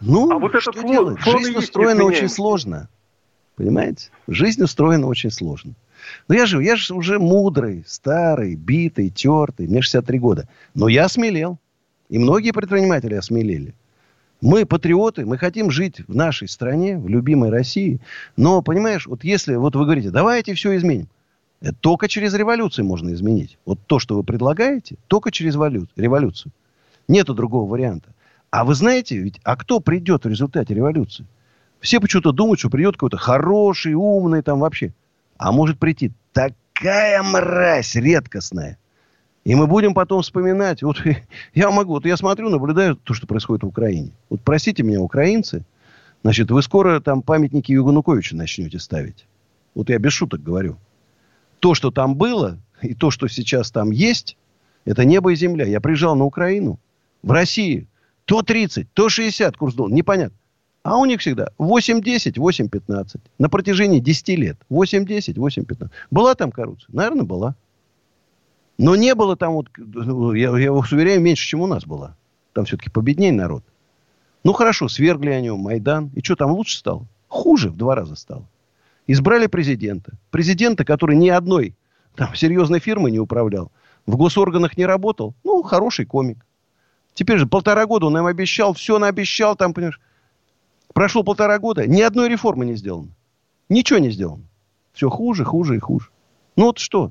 Ну, 0.00 0.30
а 0.30 0.38
вот 0.38 0.54
что 0.60 0.72
слон, 0.72 0.86
делать? 0.86 1.20
Слон 1.20 1.38
Жизнь 1.40 1.58
устроена 1.58 2.04
очень 2.04 2.28
сложно. 2.28 2.88
Понимаете? 3.56 4.10
Жизнь 4.28 4.62
устроена 4.62 5.08
очень 5.08 5.32
сложно. 5.32 5.74
Но 6.28 6.36
я 6.36 6.46
же, 6.46 6.62
я 6.62 6.76
же 6.76 6.94
уже 6.94 7.18
мудрый, 7.18 7.84
старый, 7.88 8.54
битый, 8.54 9.10
тертый. 9.10 9.66
Мне 9.66 9.82
63 9.82 10.18
года. 10.20 10.48
Но 10.74 10.86
я 10.86 11.08
смелел. 11.08 11.58
И 12.10 12.18
многие 12.18 12.50
предприниматели 12.50 13.14
осмелели. 13.14 13.72
Мы 14.40 14.66
патриоты, 14.66 15.24
мы 15.24 15.38
хотим 15.38 15.70
жить 15.70 16.00
в 16.08 16.14
нашей 16.14 16.48
стране, 16.48 16.98
в 16.98 17.08
любимой 17.08 17.50
России. 17.50 18.00
Но, 18.36 18.62
понимаешь, 18.62 19.06
вот 19.06 19.22
если 19.22 19.54
вот 19.54 19.76
вы 19.76 19.84
говорите, 19.84 20.10
давайте 20.10 20.54
все 20.54 20.76
изменим. 20.76 21.08
Это 21.60 21.74
только 21.78 22.08
через 22.08 22.34
революцию 22.34 22.84
можно 22.84 23.12
изменить. 23.12 23.58
Вот 23.64 23.78
то, 23.86 24.00
что 24.00 24.16
вы 24.16 24.24
предлагаете, 24.24 24.96
только 25.06 25.30
через 25.30 25.54
революцию. 25.54 26.52
Нету 27.06 27.34
другого 27.34 27.70
варианта. 27.70 28.08
А 28.50 28.64
вы 28.64 28.74
знаете, 28.74 29.16
ведь, 29.16 29.40
а 29.44 29.56
кто 29.56 29.78
придет 29.78 30.24
в 30.24 30.28
результате 30.28 30.74
революции? 30.74 31.26
Все 31.80 32.00
почему-то 32.00 32.32
думают, 32.32 32.58
что 32.58 32.70
придет 32.70 32.94
какой-то 32.94 33.18
хороший, 33.18 33.94
умный 33.94 34.42
там 34.42 34.58
вообще. 34.58 34.92
А 35.36 35.52
может 35.52 35.78
прийти 35.78 36.10
такая 36.32 37.22
мразь 37.22 37.94
редкостная, 37.94 38.78
и 39.50 39.54
мы 39.56 39.66
будем 39.66 39.94
потом 39.94 40.22
вспоминать. 40.22 40.80
Вот 40.84 40.98
я 41.54 41.70
могу, 41.72 41.94
вот 41.94 42.06
я 42.06 42.16
смотрю, 42.16 42.50
наблюдаю 42.50 42.94
то, 42.94 43.14
что 43.14 43.26
происходит 43.26 43.64
в 43.64 43.66
Украине. 43.66 44.12
Вот 44.28 44.42
простите 44.44 44.84
меня, 44.84 45.00
украинцы, 45.00 45.64
значит, 46.22 46.52
вы 46.52 46.62
скоро 46.62 47.00
там 47.00 47.20
памятники 47.20 47.72
Югануковича 47.72 48.36
начнете 48.36 48.78
ставить. 48.78 49.26
Вот 49.74 49.90
я 49.90 49.98
без 49.98 50.12
шуток 50.12 50.40
говорю. 50.40 50.76
То, 51.58 51.74
что 51.74 51.90
там 51.90 52.14
было, 52.14 52.58
и 52.80 52.94
то, 52.94 53.10
что 53.10 53.26
сейчас 53.26 53.72
там 53.72 53.90
есть, 53.90 54.36
это 54.84 55.04
небо 55.04 55.32
и 55.32 55.34
земля. 55.34 55.66
Я 55.66 55.80
приезжал 55.80 56.14
на 56.14 56.26
Украину, 56.26 56.78
в 57.24 57.32
России, 57.32 57.88
то 58.26 58.42
30, 58.42 58.92
то 58.92 59.08
60 59.08 59.56
курс 59.56 59.74
доллара, 59.74 59.92
непонятно. 59.92 60.38
А 60.84 60.96
у 60.96 61.04
них 61.06 61.18
всегда 61.18 61.48
8-10, 61.58 62.34
8-15. 62.34 63.20
На 63.40 63.48
протяжении 63.48 63.98
10 63.98 64.28
лет. 64.38 64.58
8-10, 64.70 65.34
8-15. 65.34 65.90
Была 66.12 66.36
там 66.36 66.52
коррупция? 66.52 66.94
Наверное, 66.94 67.24
была. 67.24 67.56
Но 68.80 68.96
не 68.96 69.14
было 69.14 69.36
там, 69.36 69.52
вот, 69.52 69.68
я, 70.34 70.56
я 70.56 70.72
вас 70.72 70.90
уверяю, 70.90 71.20
меньше, 71.20 71.46
чем 71.46 71.60
у 71.60 71.66
нас 71.66 71.84
было. 71.84 72.16
Там 72.54 72.64
все-таки 72.64 72.88
победнее 72.88 73.30
народ. 73.30 73.62
Ну, 74.42 74.54
хорошо, 74.54 74.88
свергли 74.88 75.28
они 75.28 75.50
Майдан. 75.50 76.10
И 76.14 76.24
что, 76.24 76.34
там 76.34 76.52
лучше 76.52 76.78
стало? 76.78 77.06
Хуже 77.28 77.68
в 77.68 77.76
два 77.76 77.94
раза 77.94 78.16
стало. 78.16 78.48
Избрали 79.06 79.48
президента. 79.48 80.12
Президента, 80.30 80.86
который 80.86 81.14
ни 81.14 81.28
одной 81.28 81.74
там, 82.14 82.34
серьезной 82.34 82.80
фирмы 82.80 83.10
не 83.10 83.18
управлял. 83.18 83.70
В 84.06 84.16
госорганах 84.16 84.78
не 84.78 84.86
работал. 84.86 85.34
Ну, 85.44 85.62
хороший 85.62 86.06
комик. 86.06 86.38
Теперь 87.12 87.36
же 87.36 87.46
полтора 87.46 87.84
года 87.84 88.06
он 88.06 88.16
им 88.16 88.24
обещал, 88.24 88.72
все 88.72 88.98
наобещал, 88.98 89.56
там, 89.56 89.74
понимаешь. 89.74 90.00
Прошло 90.94 91.22
полтора 91.22 91.58
года, 91.58 91.86
ни 91.86 92.00
одной 92.00 92.30
реформы 92.30 92.64
не 92.64 92.76
сделано. 92.76 93.10
Ничего 93.68 93.98
не 93.98 94.10
сделано. 94.10 94.44
Все 94.94 95.10
хуже, 95.10 95.44
хуже 95.44 95.76
и 95.76 95.80
хуже. 95.80 96.08
Ну 96.56 96.64
вот 96.64 96.78
что? 96.78 97.10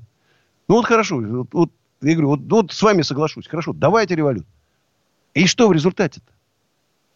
Ну 0.69 0.75
вот 0.75 0.85
хорошо, 0.85 1.17
вот, 1.17 1.47
вот 1.51 1.71
я 2.01 2.13
говорю, 2.13 2.29
вот, 2.29 2.41
вот 2.47 2.71
с 2.71 2.81
вами 2.81 3.01
соглашусь. 3.01 3.47
Хорошо, 3.47 3.73
давайте 3.73 4.15
революцию. 4.15 4.53
И 5.33 5.47
что 5.47 5.67
в 5.67 5.73
результате-то? 5.73 6.31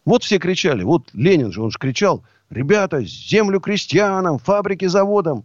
Вот 0.04 0.24
все 0.24 0.38
кричали, 0.38 0.82
вот 0.82 1.08
Ленин 1.14 1.52
же, 1.52 1.62
он 1.62 1.70
же 1.70 1.78
кричал, 1.78 2.24
ребята, 2.50 3.02
землю 3.04 3.60
крестьянам, 3.60 4.38
фабрики 4.38 4.86
заводам. 4.86 5.44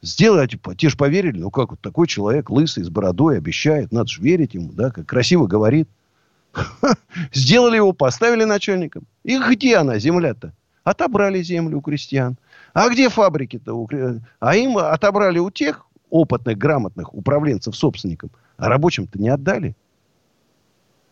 Сделайте, 0.00 0.58
те 0.76 0.88
же 0.88 0.96
поверили, 0.96 1.40
ну 1.40 1.50
как 1.50 1.70
вот 1.70 1.80
такой 1.80 2.06
человек 2.06 2.48
лысый, 2.48 2.84
с 2.84 2.88
бородой, 2.88 3.36
обещает, 3.36 3.90
надо 3.90 4.08
же 4.08 4.22
верить 4.22 4.54
ему, 4.54 4.72
да, 4.72 4.90
как 4.90 5.06
красиво 5.06 5.46
говорит. 5.48 5.88
Сделали 7.32 7.76
его, 7.76 7.92
поставили 7.92 8.44
начальником. 8.44 9.02
И 9.24 9.36
где 9.36 9.76
она, 9.76 9.98
земля-то? 9.98 10.54
Отобрали 10.84 11.42
землю 11.42 11.78
у 11.78 11.80
крестьян. 11.82 12.38
А 12.72 12.88
где 12.88 13.08
фабрики-то? 13.08 13.88
А 14.38 14.56
им 14.56 14.78
отобрали 14.78 15.38
у 15.40 15.50
тех, 15.50 15.87
опытных, 16.10 16.58
грамотных 16.58 17.14
управленцев 17.14 17.76
собственникам, 17.76 18.30
а 18.56 18.68
рабочим-то 18.68 19.20
не 19.20 19.28
отдали. 19.28 19.76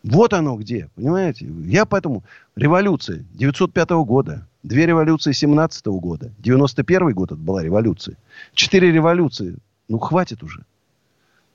Вот 0.02 0.32
оно 0.35 0.56
где, 0.56 0.88
понимаете? 0.94 1.46
Я 1.64 1.85
поэтому... 1.85 2.22
Революция 2.54 3.24
905 3.35 3.90
года, 4.06 4.46
две 4.62 4.87
революции 4.87 5.32
17 5.32 5.87
года, 5.87 6.32
91 6.38 7.11
год 7.12 7.32
это 7.32 7.40
была 7.40 7.62
революция, 7.62 8.16
четыре 8.54 8.92
революции. 8.92 9.59
Ну, 9.88 9.98
хватит 9.98 10.42
уже. 10.42 10.64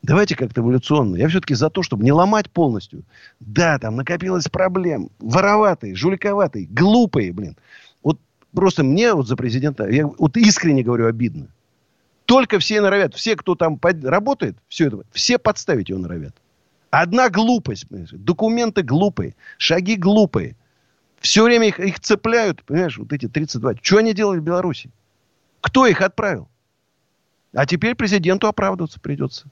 Давайте 0.03 0.35
как-то 0.35 0.61
эволюционно. 0.61 1.15
Я 1.15 1.27
все-таки 1.27 1.53
за 1.53 1.69
то, 1.69 1.83
чтобы 1.83 2.03
не 2.03 2.11
ломать 2.11 2.49
полностью. 2.49 3.03
Да, 3.39 3.77
там 3.79 3.95
накопилось 3.95 4.47
проблем. 4.47 5.09
Вороватые, 5.19 5.95
жуликоватые, 5.95 6.67
глупые, 6.67 7.31
блин. 7.33 7.55
Вот 8.03 8.19
просто 8.53 8.83
мне 8.83 9.13
вот 9.13 9.27
за 9.27 9.35
президента, 9.35 9.87
я 9.87 10.07
вот 10.07 10.37
искренне 10.37 10.83
говорю, 10.83 11.07
обидно. 11.07 11.47
Только 12.31 12.59
все 12.59 12.79
норовят, 12.79 13.13
все, 13.13 13.35
кто 13.35 13.55
там 13.55 13.77
под... 13.77 14.05
работает, 14.05 14.55
все 14.69 14.87
это, 14.87 15.01
все 15.11 15.37
подставить 15.37 15.89
его 15.89 15.99
норовят. 15.99 16.33
Одна 16.89 17.29
глупость, 17.29 17.87
документы 17.89 18.83
глупые, 18.83 19.35
шаги 19.57 19.97
глупые. 19.97 20.55
Все 21.19 21.43
время 21.43 21.67
их, 21.67 21.77
их 21.81 21.99
цепляют, 21.99 22.63
понимаешь, 22.63 22.97
вот 22.97 23.11
эти 23.11 23.27
32. 23.27 23.73
Что 23.81 23.97
они 23.97 24.13
делали 24.13 24.39
в 24.39 24.43
Беларуси? 24.43 24.91
Кто 25.59 25.85
их 25.85 25.99
отправил? 25.99 26.47
А 27.53 27.65
теперь 27.65 27.95
президенту 27.95 28.47
оправдываться 28.47 29.01
придется. 29.01 29.49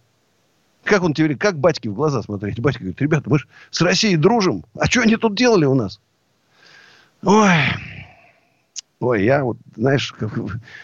Как 0.85 1.03
он 1.03 1.13
теперь, 1.13 1.35
как 1.35 1.59
батьки 1.59 1.89
в 1.89 1.95
глаза 1.95 2.21
смотреть? 2.21 2.61
Батька 2.61 2.79
говорит, 2.79 3.01
ребята, 3.01 3.29
мы 3.29 3.39
же 3.39 3.47
с 3.71 3.81
Россией 3.81 4.15
дружим. 4.15 4.63
А 4.79 4.85
что 4.85 5.01
они 5.01 5.17
тут 5.17 5.35
делали 5.35 5.65
у 5.65 5.75
нас? 5.75 5.99
Ой, 7.23 7.57
Ой, 8.99 9.23
я 9.23 9.45
вот, 9.45 9.57
знаешь, 9.75 10.11
как 10.11 10.37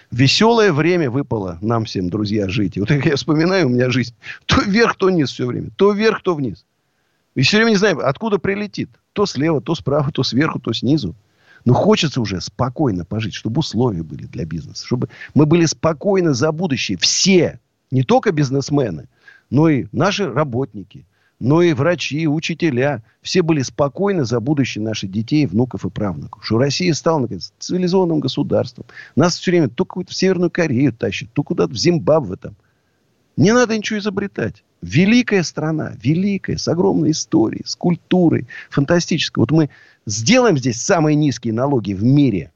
веселое 0.10 0.72
время 0.72 1.12
выпало 1.12 1.58
нам 1.62 1.84
всем, 1.84 2.10
друзья, 2.10 2.48
жить. 2.48 2.78
И 2.78 2.80
вот 2.80 2.90
я 2.90 3.16
вспоминаю, 3.16 3.68
у 3.68 3.70
меня 3.70 3.90
жизнь 3.90 4.16
то 4.46 4.62
вверх, 4.62 4.96
то 4.96 5.08
вниз 5.08 5.32
все 5.32 5.46
время. 5.46 5.70
То 5.76 5.92
вверх, 5.92 6.22
то 6.24 6.34
вниз. 6.34 6.66
И 7.36 7.42
все 7.42 7.58
время 7.58 7.72
не 7.72 7.76
знаю, 7.76 8.08
откуда 8.08 8.40
прилетит. 8.40 8.90
То 9.12 9.26
слева, 9.26 9.60
то 9.62 9.76
справа, 9.76 10.12
то 10.12 10.24
сверху, 10.24 10.60
то 10.60 10.72
снизу. 10.72 11.14
Но 11.66 11.74
хочется 11.74 12.22
уже 12.22 12.40
спокойно 12.40 13.04
пожить, 13.04 13.34
чтобы 13.34 13.60
условия 13.60 14.04
были 14.04 14.26
для 14.28 14.46
бизнеса. 14.46 14.86
Чтобы 14.86 15.10
мы 15.34 15.46
были 15.46 15.66
спокойны 15.66 16.34
за 16.34 16.54
будущее. 16.54 16.98
Все. 16.98 17.60
Не 17.92 18.04
только 18.04 18.32
бизнесмены, 18.32 19.10
но 19.50 19.68
и 19.68 19.88
наши 19.92 20.32
работники, 20.32 21.06
но 21.40 21.62
и 21.62 21.74
врачи, 21.74 22.22
и 22.22 22.28
учителя. 22.28 23.04
Все 23.22 23.42
были 23.42 23.62
спокойны 23.62 24.26
за 24.26 24.40
будущее 24.40 24.84
наших 24.84 25.12
детей, 25.12 25.46
внуков 25.46 25.86
и 25.86 25.90
правнуков. 25.90 26.46
Что 26.46 26.58
Россия 26.58 26.94
стала, 26.94 27.20
наконец, 27.20 27.54
цивилизованным 27.60 28.20
государством. 28.20 28.86
Нас 29.16 29.38
все 29.38 29.52
время 29.52 29.70
то 29.70 29.86
в 29.86 30.14
Северную 30.14 30.50
Корею 30.50 30.94
тащит, 30.94 31.32
то 31.34 31.44
куда-то 31.44 31.74
в 31.74 31.78
Зимбабве 31.78 32.38
там. 32.38 32.56
Не 33.38 33.54
надо 33.54 33.78
ничего 33.78 34.00
изобретать. 34.00 34.64
Великая 34.82 35.44
страна, 35.44 35.94
великая, 36.02 36.58
с 36.58 36.68
огромной 36.68 37.12
историей, 37.12 37.64
с 37.66 37.76
культурой, 37.76 38.48
фантастической. 38.70 39.42
Вот 39.42 39.52
мы 39.52 39.70
сделаем 40.06 40.58
здесь 40.58 40.82
самые 40.82 41.16
низкие 41.16 41.54
налоги 41.54 41.94
в 41.94 42.04
мире, 42.04 42.52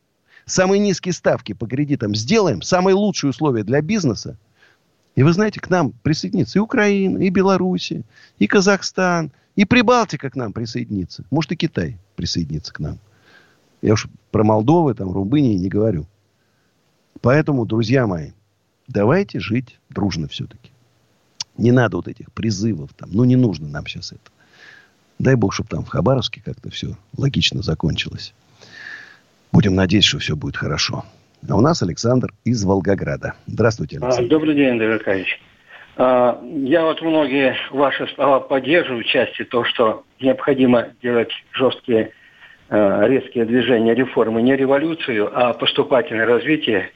самые 0.45 0.79
низкие 0.79 1.13
ставки 1.13 1.53
по 1.53 1.67
кредитам 1.67 2.13
сделаем, 2.15 2.61
самые 2.61 2.93
лучшие 2.93 3.31
условия 3.31 3.63
для 3.63 3.81
бизнеса– 3.81 4.37
и 5.15 5.23
вы 5.23 5.33
знаете, 5.33 5.59
к 5.59 5.69
нам 5.69 5.91
присоединится 5.91 6.59
и 6.59 6.61
Украина, 6.61 7.17
и 7.17 7.29
Белоруссия, 7.29 8.03
и 8.37 8.47
Казахстан, 8.47 9.31
и 9.55 9.65
Прибалтика 9.65 10.29
к 10.29 10.35
нам 10.35 10.53
присоединится. 10.53 11.25
Может, 11.31 11.51
и 11.51 11.55
Китай 11.55 11.97
присоединится 12.15 12.73
к 12.73 12.79
нам. 12.79 12.99
Я 13.81 13.93
уж 13.93 14.07
про 14.31 14.43
Молдову, 14.43 14.93
там, 14.93 15.11
Румынии 15.11 15.55
не 15.55 15.69
говорю. 15.69 16.05
Поэтому, 17.21 17.65
друзья 17.65 18.07
мои, 18.07 18.31
давайте 18.87 19.39
жить 19.39 19.79
дружно 19.89 20.27
все-таки. 20.27 20.71
Не 21.57 21.71
надо 21.71 21.97
вот 21.97 22.07
этих 22.07 22.31
призывов 22.31 22.93
там. 22.93 23.09
Ну, 23.11 23.25
не 23.25 23.35
нужно 23.35 23.67
нам 23.67 23.85
сейчас 23.85 24.13
это. 24.13 24.31
Дай 25.17 25.35
бог, 25.35 25.53
чтобы 25.53 25.69
там 25.69 25.83
в 25.83 25.89
Хабаровске 25.89 26.41
как-то 26.41 26.69
все 26.69 26.95
логично 27.17 27.61
закончилось. 27.61 28.33
Будем 29.51 29.75
надеяться, 29.75 30.09
что 30.09 30.19
все 30.19 30.35
будет 30.37 30.55
хорошо. 30.55 31.03
А 31.47 31.55
у 31.55 31.61
нас 31.61 31.81
Александр 31.81 32.29
из 32.43 32.63
Волгограда. 32.65 33.33
Здравствуйте, 33.47 33.97
а, 34.01 34.05
Александр. 34.05 34.29
Добрый 34.29 34.55
день, 34.55 34.71
Андрей 34.71 34.95
Аркадьевич. 34.95 35.39
А, 35.95 36.39
я 36.43 36.83
вот 36.83 37.01
многие 37.01 37.55
ваши 37.71 38.07
слова 38.15 38.39
поддерживаю 38.39 39.03
в 39.03 39.07
части 39.07 39.43
то, 39.45 39.63
что 39.63 40.03
необходимо 40.19 40.89
делать 41.01 41.31
жесткие 41.53 42.11
а, 42.69 43.07
резкие 43.07 43.45
движения, 43.45 43.95
реформы, 43.95 44.41
не 44.41 44.55
революцию, 44.55 45.31
а 45.33 45.53
поступательное 45.53 46.25
развитие, 46.25 46.91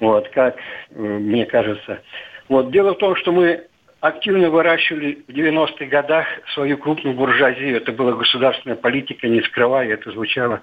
вот, 0.00 0.28
как 0.28 0.56
мне 0.94 1.44
кажется. 1.46 2.00
Вот, 2.48 2.70
дело 2.70 2.94
в 2.94 2.98
том, 2.98 3.16
что 3.16 3.32
мы 3.32 3.66
активно 4.00 4.50
выращивали 4.50 5.24
в 5.26 5.32
90-х 5.32 5.86
годах 5.86 6.26
свою 6.54 6.78
крупную 6.78 7.16
буржуазию. 7.16 7.78
Это 7.78 7.92
была 7.92 8.12
государственная 8.12 8.76
политика, 8.76 9.26
не 9.26 9.40
скрывая, 9.42 9.88
это 9.88 10.12
звучало 10.12 10.60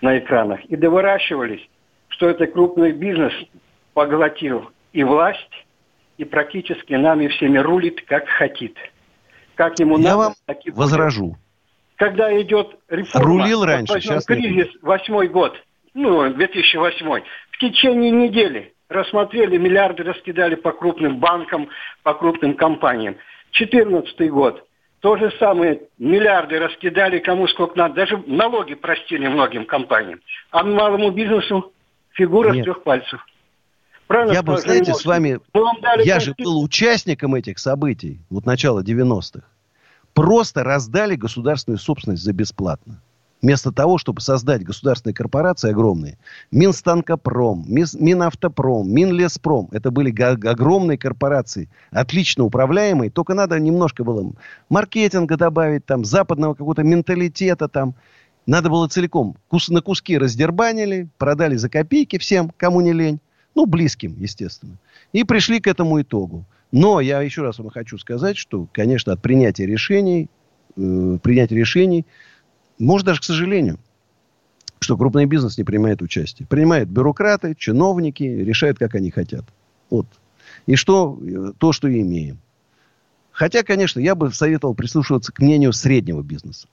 на 0.00 0.18
экранах. 0.18 0.64
И 0.64 0.74
довыращивались 0.74 1.66
что 2.12 2.28
это 2.28 2.46
крупный 2.46 2.92
бизнес 2.92 3.32
поглотил 3.94 4.70
и 4.92 5.02
власть, 5.02 5.66
и 6.18 6.24
практически 6.24 6.94
нами 6.94 7.28
всеми 7.28 7.58
рулит, 7.58 8.02
как 8.06 8.28
хотит. 8.28 8.76
Как 9.54 9.78
ему 9.78 9.98
Я 9.98 10.04
надо, 10.04 10.16
вам 10.16 10.34
так 10.46 10.58
и 10.64 10.70
возражу. 10.70 11.36
Когда 11.96 12.40
идет 12.40 12.78
реформа, 12.88 13.26
Рулил 13.26 13.64
раньше, 13.64 13.94
вот 13.94 14.02
сейчас 14.02 14.24
кризис, 14.24 14.68
восьмой 14.82 15.28
год, 15.28 15.56
ну, 15.94 16.32
2008, 16.32 17.22
в 17.50 17.58
течение 17.58 18.10
недели 18.10 18.72
рассмотрели, 18.88 19.56
миллиарды 19.56 20.02
раскидали 20.02 20.54
по 20.54 20.72
крупным 20.72 21.18
банкам, 21.18 21.68
по 22.02 22.14
крупным 22.14 22.54
компаниям. 22.54 23.16
2014 23.52 24.30
год, 24.30 24.66
то 25.00 25.16
же 25.16 25.32
самое, 25.38 25.82
миллиарды 25.98 26.58
раскидали 26.58 27.18
кому 27.18 27.46
сколько 27.48 27.78
надо, 27.78 27.94
даже 27.94 28.22
налоги 28.26 28.74
простили 28.74 29.28
многим 29.28 29.64
компаниям. 29.64 30.20
А 30.50 30.62
малому 30.64 31.10
бизнесу 31.10 31.72
фигура 32.14 32.52
Нет. 32.52 32.62
с 32.62 32.64
трех 32.64 32.82
пальцев. 32.82 33.20
Правильно 34.06 34.32
я 34.32 34.42
бы, 34.42 34.58
знаете, 34.58 34.94
с 34.94 35.04
вами... 35.04 35.40
Я 36.04 36.20
же 36.20 36.34
был 36.38 36.62
участником 36.62 37.34
этих 37.34 37.58
событий, 37.58 38.20
вот 38.30 38.46
начала 38.46 38.82
90-х. 38.82 39.46
Просто 40.12 40.64
раздали 40.64 41.16
государственную 41.16 41.78
собственность 41.78 42.22
за 42.22 42.32
бесплатно. 42.32 43.00
Вместо 43.40 43.72
того, 43.72 43.98
чтобы 43.98 44.20
создать 44.20 44.62
государственные 44.62 45.14
корпорации 45.14 45.70
огромные, 45.70 46.16
Минстанкопром, 46.52 47.64
Минавтопром, 47.66 48.88
Минлеспром, 48.88 49.68
это 49.72 49.90
были 49.90 50.12
огромные 50.46 50.96
корпорации, 50.96 51.68
отлично 51.90 52.44
управляемые, 52.44 53.10
только 53.10 53.34
надо 53.34 53.58
немножко 53.58 54.04
было 54.04 54.30
маркетинга 54.68 55.36
добавить, 55.36 55.84
там, 55.84 56.04
западного 56.04 56.54
какого-то 56.54 56.84
менталитета, 56.84 57.66
там, 57.66 57.94
надо 58.46 58.70
было 58.70 58.88
целиком 58.88 59.36
кус, 59.48 59.68
на 59.68 59.82
куски 59.82 60.18
раздербанили, 60.18 61.08
продали 61.18 61.56
за 61.56 61.68
копейки 61.68 62.18
всем, 62.18 62.52
кому 62.56 62.80
не 62.80 62.92
лень. 62.92 63.20
Ну, 63.54 63.66
близким, 63.66 64.16
естественно. 64.18 64.78
И 65.12 65.24
пришли 65.24 65.60
к 65.60 65.66
этому 65.66 66.00
итогу. 66.00 66.44
Но 66.72 67.00
я 67.00 67.20
еще 67.20 67.42
раз 67.42 67.58
вам 67.58 67.68
хочу 67.68 67.98
сказать, 67.98 68.36
что, 68.36 68.66
конечно, 68.72 69.12
от 69.12 69.20
принятия 69.20 69.66
решений, 69.66 70.28
э, 70.76 71.18
принятия 71.22 71.54
решений, 71.54 72.06
может 72.78 73.06
даже, 73.06 73.20
к 73.20 73.24
сожалению, 73.24 73.78
что 74.80 74.96
крупный 74.96 75.26
бизнес 75.26 75.58
не 75.58 75.64
принимает 75.64 76.00
участие. 76.00 76.48
Принимают 76.48 76.88
бюрократы, 76.88 77.54
чиновники, 77.54 78.22
решают, 78.22 78.78
как 78.78 78.94
они 78.94 79.10
хотят. 79.10 79.44
Вот. 79.90 80.06
И 80.66 80.74
что, 80.74 81.18
э, 81.20 81.52
то, 81.58 81.72
что 81.72 81.92
имеем. 81.92 82.38
Хотя, 83.30 83.62
конечно, 83.62 84.00
я 84.00 84.14
бы 84.14 84.32
советовал 84.32 84.74
прислушиваться 84.74 85.30
к 85.30 85.40
мнению 85.40 85.74
среднего 85.74 86.22
бизнеса 86.22 86.66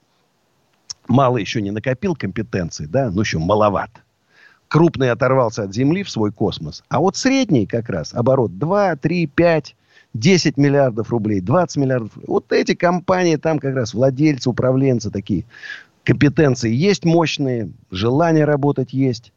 мало 1.08 1.38
еще 1.38 1.62
не 1.62 1.70
накопил 1.70 2.14
компетенции, 2.14 2.86
да, 2.86 3.10
ну 3.10 3.20
еще 3.20 3.38
маловат. 3.38 3.90
Крупный 4.68 5.10
оторвался 5.10 5.64
от 5.64 5.74
земли 5.74 6.02
в 6.02 6.10
свой 6.10 6.32
космос. 6.32 6.84
А 6.88 7.00
вот 7.00 7.16
средний 7.16 7.66
как 7.66 7.88
раз 7.88 8.14
оборот 8.14 8.56
2, 8.58 8.96
3, 8.96 9.26
5, 9.26 9.76
10 10.14 10.56
миллиардов 10.56 11.10
рублей, 11.10 11.40
20 11.40 11.76
миллиардов. 11.76 12.12
Вот 12.26 12.52
эти 12.52 12.74
компании, 12.74 13.36
там 13.36 13.58
как 13.58 13.74
раз 13.74 13.94
владельцы, 13.94 14.48
управленцы 14.48 15.10
такие. 15.10 15.44
Компетенции 16.04 16.72
есть 16.72 17.04
мощные, 17.04 17.70
желание 17.90 18.44
работать 18.44 18.92
есть. 18.92 19.32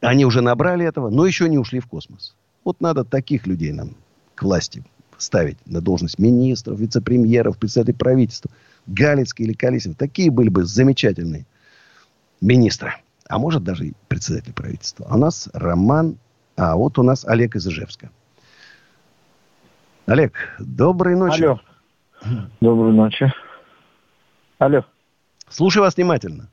Они 0.00 0.24
уже 0.24 0.40
набрали 0.40 0.86
этого, 0.86 1.10
но 1.10 1.26
еще 1.26 1.48
не 1.48 1.58
ушли 1.58 1.80
в 1.80 1.86
космос. 1.86 2.34
Вот 2.64 2.80
надо 2.80 3.04
таких 3.04 3.46
людей 3.46 3.72
нам 3.72 3.90
к 4.34 4.42
власти 4.42 4.84
ставить 5.18 5.58
на 5.66 5.80
должность 5.80 6.18
министров, 6.18 6.78
вице-премьеров, 6.78 7.58
председателей 7.58 7.94
правительства. 7.94 8.50
Галицкий 8.86 9.44
или 9.44 9.52
Колесев. 9.52 9.96
Такие 9.96 10.30
были 10.30 10.48
бы 10.48 10.64
замечательные 10.64 11.46
министры. 12.40 12.94
А 13.28 13.38
может 13.38 13.64
даже 13.64 13.86
и 13.86 13.94
председатель 14.08 14.52
правительства. 14.52 15.06
А 15.08 15.16
у 15.16 15.18
нас 15.18 15.48
Роман, 15.54 16.18
а 16.56 16.76
вот 16.76 16.98
у 16.98 17.02
нас 17.02 17.24
Олег 17.24 17.56
из 17.56 17.66
Ижевска. 17.66 18.10
Олег, 20.06 20.32
доброй 20.58 21.16
ночи. 21.16 21.42
Алло. 21.42 21.60
Доброй 22.60 22.92
ночи. 22.92 23.32
Алло. 24.58 24.84
Слушаю 25.48 25.82
вас 25.82 25.96
внимательно. 25.96 26.48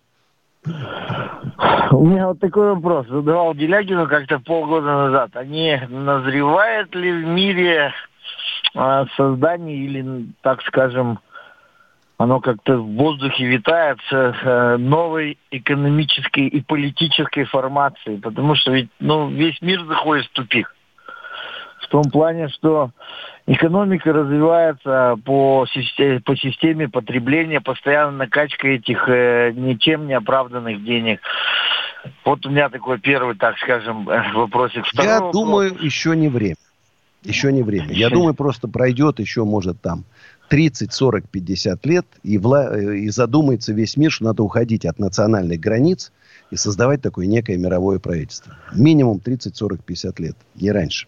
У 0.66 2.06
меня 2.06 2.28
вот 2.28 2.40
такой 2.40 2.74
вопрос. 2.74 3.08
Задавал 3.08 3.54
Делягину 3.54 4.08
как-то 4.08 4.40
полгода 4.40 4.86
назад. 4.86 5.32
А 5.34 5.44
не 5.44 5.86
назревает 5.90 6.94
ли 6.96 7.12
в 7.12 7.26
мире 7.26 7.92
а, 8.76 9.06
создание 9.18 9.78
или, 9.78 10.28
так 10.42 10.62
скажем, 10.62 11.20
оно 12.22 12.40
как-то 12.40 12.78
в 12.78 12.96
воздухе 12.96 13.46
витает 13.46 13.98
с 14.10 14.14
э, 14.14 14.78
новой 14.78 15.38
экономической 15.50 16.48
и 16.48 16.62
политической 16.62 17.46
формацией, 17.46 18.20
потому 18.20 18.56
что 18.56 18.72
ведь 18.72 18.90
ну, 19.00 19.30
весь 19.30 19.60
мир 19.62 19.84
заходит 19.86 20.26
в 20.26 20.32
тупик. 20.32 20.74
В 21.82 21.88
том 21.88 22.04
плане, 22.12 22.48
что 22.50 22.92
экономика 23.48 24.14
развивается 24.14 25.18
по 25.26 25.66
системе, 25.74 26.22
по 26.22 26.36
системе 26.38 26.88
потребления, 26.88 27.60
постоянно 27.60 28.12
накачка 28.12 28.68
этих 28.68 29.10
э, 29.10 29.52
ничем 29.56 30.08
не 30.08 30.14
оправданных 30.14 30.84
денег. 30.84 31.22
Вот 32.24 32.46
у 32.46 32.50
меня 32.50 32.70
такой 32.70 33.00
первый, 33.00 33.36
так 33.36 33.58
скажем, 33.58 34.08
э, 34.10 34.32
вопросик. 34.34 34.86
Второй 34.86 35.08
Я 35.08 35.16
вопрос. 35.16 35.34
думаю, 35.34 35.78
еще 35.82 36.16
не 36.16 36.30
время. 36.30 36.56
Еще 37.24 37.52
не 37.52 37.64
время. 37.64 37.92
Я 37.92 38.10
думаю, 38.10 38.34
просто 38.34 38.68
пройдет 38.68 39.20
еще, 39.20 39.44
может, 39.44 39.82
там 39.82 40.04
30, 40.52 40.92
40, 40.92 41.30
50 41.30 41.86
лет, 41.86 42.06
и, 42.24 42.38
вла... 42.38 42.78
и 42.78 43.08
задумается 43.08 43.72
весь 43.72 43.96
мир, 43.96 44.12
что 44.12 44.26
надо 44.26 44.44
уходить 44.44 44.86
от 44.86 45.00
национальных 45.00 45.62
границ 45.62 46.12
и 46.52 46.58
создавать 46.58 47.02
такое 47.02 47.26
некое 47.26 47.56
мировое 47.56 48.00
правительство. 48.00 48.58
Минимум 48.74 49.22
30, 49.22 49.56
40, 49.56 49.82
50 49.82 50.20
лет, 50.20 50.36
не 50.56 50.70
раньше. 50.72 51.08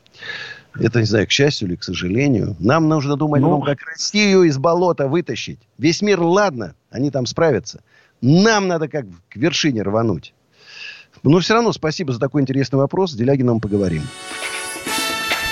Это, 0.79 0.99
не 1.01 1.06
знаю, 1.06 1.27
к 1.27 1.32
счастью 1.32 1.67
или 1.67 1.75
к 1.75 1.84
сожалению. 1.84 2.56
Нам 2.60 2.88
нужно 2.88 3.17
думать 3.17 3.41
ну... 3.41 3.48
о 3.48 3.52
том, 3.52 3.63
как 3.63 3.81
Россию 3.85 4.44
из 4.44 4.58
болота 4.58 5.10
вытащить. 5.10 5.60
Весь 5.77 6.02
мир, 6.02 6.21
ладно, 6.21 6.73
они 6.89 7.12
там 7.12 7.25
справятся. 7.25 7.81
Нам 8.21 8.69
надо 8.69 8.87
как 8.87 9.08
к 9.27 9.35
вершине 9.35 9.81
рвануть. 9.81 10.33
Но 11.21 11.39
все 11.39 11.56
равно 11.56 11.73
спасибо 11.73 12.13
за 12.13 12.19
такой 12.21 12.44
интересный 12.44 12.77
вопрос. 12.77 13.12
С 13.12 13.15
Делягином 13.15 13.60
поговорим. 13.60 14.04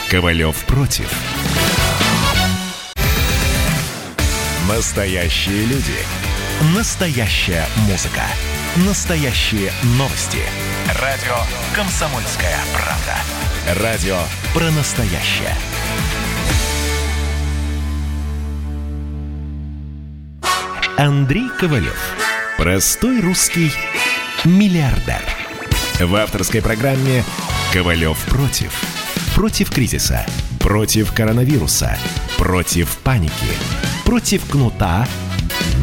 Ковалев 0.10 0.66
против. 0.66 1.31
Настоящие 4.74 5.66
люди. 5.66 5.98
Настоящая 6.74 7.66
музыка. 7.90 8.22
Настоящие 8.88 9.70
новости. 9.98 10.40
Радио 11.02 11.36
«Комсомольская 11.76 12.58
правда». 12.74 13.84
Радио 13.84 14.18
про 14.54 14.72
настоящее. 14.72 15.54
Андрей 20.98 21.50
Ковалев. 21.60 22.00
Простой 22.58 23.20
русский 23.20 23.74
миллиардер. 24.46 25.22
В 26.00 26.16
авторской 26.16 26.62
программе 26.62 27.26
«Ковалев 27.74 28.18
против». 28.30 28.72
Против 29.36 29.70
кризиса. 29.70 30.26
Против 30.60 31.12
коронавируса. 31.12 31.98
Против 32.38 32.98
паники. 33.00 33.91
Против 34.06 34.50
кнута, 34.50 35.08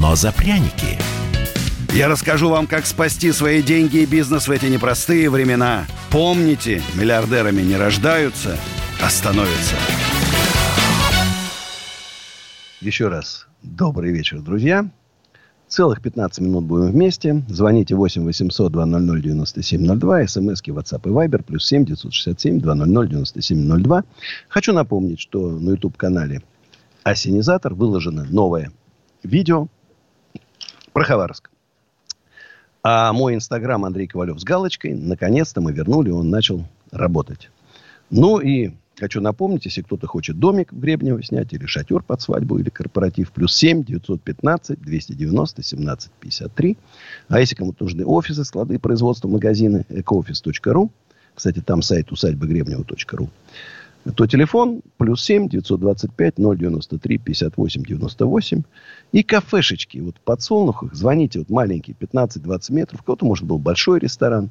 но 0.00 0.14
за 0.16 0.32
пряники. 0.32 0.98
Я 1.94 2.08
расскажу 2.08 2.50
вам, 2.50 2.66
как 2.66 2.84
спасти 2.84 3.32
свои 3.32 3.62
деньги 3.62 3.98
и 3.98 4.06
бизнес 4.06 4.48
в 4.48 4.50
эти 4.50 4.66
непростые 4.66 5.30
времена. 5.30 5.86
Помните, 6.10 6.82
миллиардерами 6.94 7.62
не 7.62 7.76
рождаются, 7.76 8.58
а 9.02 9.08
становятся. 9.08 9.76
Еще 12.80 13.08
раз 13.08 13.46
добрый 13.62 14.12
вечер, 14.12 14.40
друзья. 14.40 14.88
Целых 15.68 16.00
15 16.00 16.40
минут 16.40 16.64
будем 16.64 16.90
вместе. 16.90 17.42
Звоните 17.48 17.94
8 17.94 18.24
800 18.24 18.72
200 18.72 19.22
9702. 19.22 20.26
СМСки 20.26 20.70
WhatsApp 20.70 21.02
и 21.04 21.10
Viber. 21.10 21.42
Плюс 21.42 21.66
7 21.66 21.84
967 21.84 22.60
200 22.60 23.08
9702. 23.10 24.04
Хочу 24.48 24.72
напомнить, 24.72 25.20
что 25.20 25.50
на 25.50 25.70
YouTube-канале 25.70 26.42
Осенизатор 27.02 27.74
выложено 27.74 28.24
новое 28.24 28.72
видео 29.22 29.68
про 30.92 31.04
Хабаровск. 31.04 31.50
А 32.82 33.12
мой 33.12 33.34
инстаграм 33.34 33.84
Андрей 33.84 34.06
Ковалев 34.06 34.40
с 34.40 34.44
галочкой, 34.44 34.94
наконец-то 34.94 35.60
мы 35.60 35.72
вернули, 35.72 36.10
он 36.10 36.30
начал 36.30 36.64
работать. 36.90 37.50
Ну 38.10 38.38
и 38.38 38.72
Хочу 38.98 39.20
напомнить, 39.20 39.64
если 39.64 39.82
кто-то 39.82 40.08
хочет 40.08 40.40
домик 40.40 40.72
в 40.72 40.80
Гребнево 40.80 41.22
снять, 41.22 41.52
или 41.52 41.66
шатер 41.66 42.02
под 42.02 42.20
свадьбу, 42.20 42.58
или 42.58 42.68
корпоратив, 42.68 43.30
плюс 43.30 43.54
7 43.54 43.84
915 43.84 44.80
290 44.80 45.62
17 45.62 46.10
53. 46.18 46.76
А 47.28 47.38
если 47.38 47.54
кому-то 47.54 47.84
нужны 47.84 48.04
офисы, 48.04 48.44
склады, 48.44 48.80
производства, 48.80 49.28
магазины, 49.28 49.86
ecooffice.ru, 49.88 50.90
кстати, 51.32 51.60
там 51.60 51.82
сайт 51.82 52.10
усадьбы 52.10 52.48
Гребнева.ру, 52.48 53.30
то 54.14 54.26
телефон 54.26 54.82
плюс 54.96 55.22
7 55.24 55.48
925 55.48 56.34
093 56.36 57.18
58 57.18 57.82
98. 57.82 58.62
И 59.12 59.22
кафешечки. 59.22 59.98
Вот 59.98 60.16
в 60.16 60.20
подсолнухах 60.20 60.94
звоните. 60.94 61.40
Вот 61.40 61.50
маленькие, 61.50 61.96
15-20 61.98 62.72
метров. 62.72 63.00
У 63.00 63.04
кого-то, 63.04 63.26
может, 63.26 63.44
был 63.44 63.58
большой 63.58 64.00
ресторан. 64.00 64.50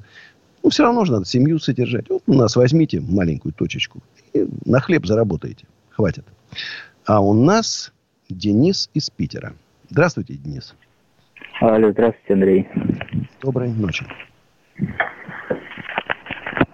Ну, 0.63 0.69
все 0.69 0.83
равно 0.83 1.05
же 1.05 1.13
надо 1.13 1.25
семью 1.25 1.59
содержать. 1.59 2.09
Вот 2.09 2.23
у 2.27 2.33
нас 2.33 2.55
возьмите 2.55 2.99
маленькую 2.99 3.53
точечку. 3.53 4.01
И 4.33 4.45
на 4.65 4.79
хлеб 4.79 5.05
заработаете. 5.05 5.65
Хватит. 5.89 6.25
А 7.05 7.21
у 7.21 7.33
нас 7.33 7.93
Денис 8.29 8.89
из 8.93 9.09
Питера. 9.09 9.53
Здравствуйте, 9.89 10.33
Денис. 10.33 10.75
Алло, 11.61 11.91
здравствуйте, 11.91 12.33
Андрей. 12.33 12.67
Доброй 13.41 13.69
ночи. 13.69 14.05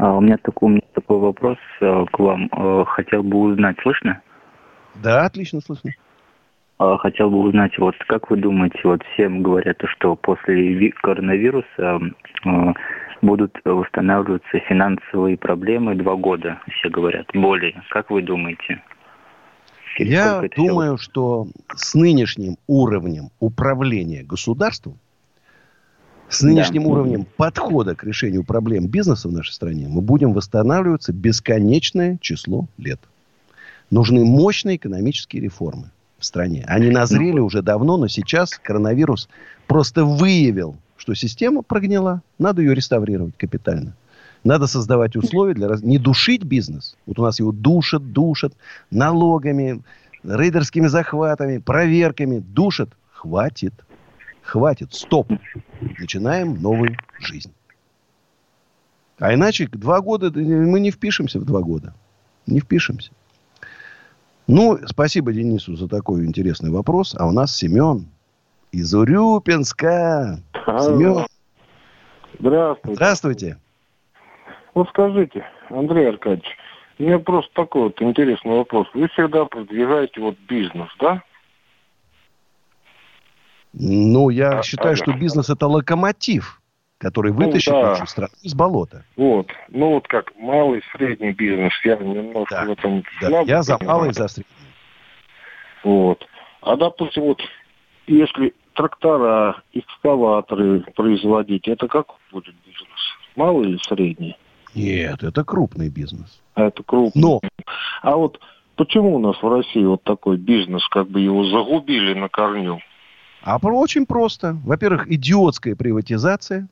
А, 0.03 0.17
у 0.17 0.19
меня 0.19 0.37
такой, 0.37 0.65
у 0.65 0.69
меня 0.71 0.81
такой 0.93 1.17
вопрос 1.17 1.57
а, 1.79 2.05
к 2.11 2.19
вам. 2.19 2.49
А, 2.51 2.83
хотел 2.83 3.23
бы 3.23 3.37
узнать, 3.37 3.77
слышно? 3.81 4.21
Да, 5.01 5.25
отлично 5.25 5.61
слышно. 5.61 5.91
А, 6.77 6.97
хотел 6.97 7.29
бы 7.29 7.39
узнать, 7.39 7.77
вот 7.77 7.95
как 8.09 8.29
вы 8.29 8.35
думаете, 8.35 8.79
вот 8.83 9.01
всем 9.13 9.41
говорят, 9.41 9.77
что 9.95 10.17
после 10.17 10.91
коронавируса 11.01 12.01
а, 12.45 12.73
будут 13.21 13.57
восстанавливаться 13.63 14.59
финансовые 14.67 15.37
проблемы 15.37 15.95
два 15.95 16.15
года, 16.15 16.59
все 16.69 16.89
говорят, 16.89 17.27
более. 17.33 17.81
Как 17.89 18.09
вы 18.09 18.23
думаете? 18.23 18.83
Я 19.97 20.41
думаю, 20.57 20.97
все... 20.97 21.03
что 21.05 21.47
с 21.75 21.95
нынешним 21.95 22.57
уровнем 22.67 23.29
управления 23.39 24.23
государством, 24.23 24.97
с 26.33 26.41
нынешним 26.41 26.83
да. 26.83 26.89
уровнем 26.89 27.25
подхода 27.37 27.95
к 27.95 28.03
решению 28.03 28.43
проблем 28.43 28.87
бизнеса 28.87 29.27
в 29.27 29.31
нашей 29.31 29.53
стране, 29.53 29.87
мы 29.87 30.01
будем 30.01 30.33
восстанавливаться 30.33 31.13
бесконечное 31.13 32.17
число 32.21 32.67
лет. 32.77 32.99
Нужны 33.89 34.25
мощные 34.25 34.77
экономические 34.77 35.41
реформы 35.41 35.91
в 36.17 36.25
стране. 36.25 36.63
Они 36.67 36.89
назрели 36.89 37.39
ну, 37.39 37.45
уже 37.45 37.61
давно, 37.61 37.97
но 37.97 38.07
сейчас 38.07 38.57
коронавирус 38.57 39.29
просто 39.67 40.05
выявил 40.05 40.77
что 41.03 41.15
система 41.15 41.63
прогнила, 41.63 42.21
надо 42.39 42.61
ее 42.61 42.73
реставрировать 42.73 43.35
капитально. 43.37 43.93
Надо 44.45 44.67
создавать 44.67 45.17
условия 45.17 45.53
для... 45.53 45.67
Не 45.81 45.97
душить 45.97 46.43
бизнес. 46.43 46.95
Вот 47.05 47.19
у 47.19 47.23
нас 47.23 47.39
его 47.39 47.51
душат, 47.51 48.13
душат 48.13 48.53
налогами, 48.89 49.83
рейдерскими 50.23 50.87
захватами, 50.87 51.57
проверками. 51.57 52.39
Душат. 52.39 52.87
Хватит. 53.11 53.73
Хватит. 54.43 54.93
Стоп. 54.93 55.31
Начинаем 55.99 56.61
новую 56.61 56.95
жизнь. 57.19 57.53
А 59.19 59.33
иначе 59.33 59.67
два 59.67 60.01
года 60.01 60.31
мы 60.31 60.79
не 60.79 60.91
впишемся 60.91 61.39
в 61.39 61.45
два 61.45 61.61
года. 61.61 61.93
Не 62.45 62.59
впишемся. 62.59 63.11
Ну, 64.47 64.77
спасибо 64.85 65.31
Денису 65.31 65.75
за 65.75 65.87
такой 65.87 66.25
интересный 66.25 66.69
вопрос. 66.69 67.15
А 67.17 67.25
у 67.25 67.31
нас 67.31 67.55
Семен 67.55 68.07
из 68.71 68.93
Урюпинска. 68.93 70.39
Семен. 70.53 71.25
Здравствуйте. 72.39 72.95
Здравствуйте. 72.95 73.57
Вот 74.73 74.89
скажите, 74.89 75.45
Андрей 75.69 76.09
Аркадьевич, 76.09 76.57
у 76.99 77.03
меня 77.03 77.19
просто 77.19 77.53
такой 77.53 77.83
вот 77.83 78.01
интересный 78.01 78.57
вопрос. 78.57 78.87
Вы 78.93 79.07
всегда 79.09 79.45
продвигаете 79.45 80.19
вот 80.19 80.35
бизнес, 80.49 80.89
да? 80.99 81.23
Ну, 83.73 84.29
я 84.29 84.59
а, 84.59 84.63
считаю, 84.63 84.93
ага. 84.93 85.03
что 85.03 85.13
бизнес 85.13 85.49
это 85.49 85.67
локомотив, 85.67 86.61
который 86.99 87.33
ну 87.33 87.39
вытащит 87.39 87.73
ну, 87.73 87.81
да. 87.81 87.89
нашу 87.89 88.07
страну 88.07 88.33
из 88.43 88.53
болота. 88.53 89.03
Вот. 89.17 89.47
Ну, 89.69 89.93
вот 89.93 90.07
как 90.07 90.31
малый, 90.37 90.81
средний 90.95 91.31
бизнес. 91.31 91.73
Я 91.83 91.95
немножко 91.97 92.55
да. 92.55 92.65
в 92.65 92.71
этом 92.71 93.03
да. 93.19 93.27
слабо 93.27 93.49
Я 93.49 93.63
за 93.63 93.77
малый, 93.83 94.13
за 94.13 94.27
средний. 94.27 94.53
Вот. 95.83 96.25
А, 96.61 96.75
допустим, 96.77 97.23
вот 97.23 97.41
если 98.07 98.53
трактора, 98.73 99.61
экскаваторы 99.73 100.81
производить, 100.95 101.67
это 101.67 101.87
как 101.87 102.07
будет 102.31 102.55
бизнес? 102.65 102.99
Малый 103.35 103.71
или 103.71 103.79
средний? 103.87 104.37
Нет, 104.75 105.23
это 105.23 105.43
крупный 105.43 105.89
бизнес. 105.89 106.41
А 106.55 106.65
это 106.65 106.83
крупный. 106.83 107.21
Но. 107.21 107.41
А 108.01 108.15
вот 108.15 108.39
почему 108.75 109.15
у 109.15 109.19
нас 109.19 109.41
в 109.41 109.47
России 109.47 109.83
вот 109.83 110.03
такой 110.03 110.37
бизнес, 110.37 110.87
как 110.87 111.09
бы 111.09 111.19
его 111.21 111.43
загубили 111.45 112.13
на 112.13 112.29
корню? 112.29 112.79
А 113.43 113.57
очень 113.57 114.05
просто. 114.05 114.57
Во-первых, 114.63 115.11
идиотская 115.11 115.75
приватизация 115.75 116.67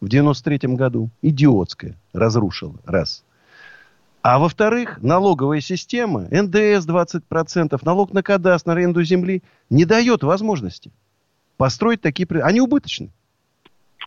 в 0.00 0.08
93 0.08 0.74
году. 0.74 1.10
Идиотская. 1.22 1.96
Разрушила. 2.12 2.76
Раз. 2.84 3.24
А 4.22 4.38
во-вторых, 4.38 5.00
налоговая 5.02 5.60
система, 5.60 6.22
НДС 6.30 6.86
20%, 6.86 7.78
налог 7.82 8.12
на 8.12 8.22
кадастр, 8.22 8.68
на 8.68 8.72
аренду 8.74 9.02
земли 9.04 9.42
не 9.70 9.84
дает 9.84 10.22
возможности 10.22 10.90
построить 11.56 12.00
такие... 12.00 12.26
Они 12.42 12.60
убыточны. 12.60 13.10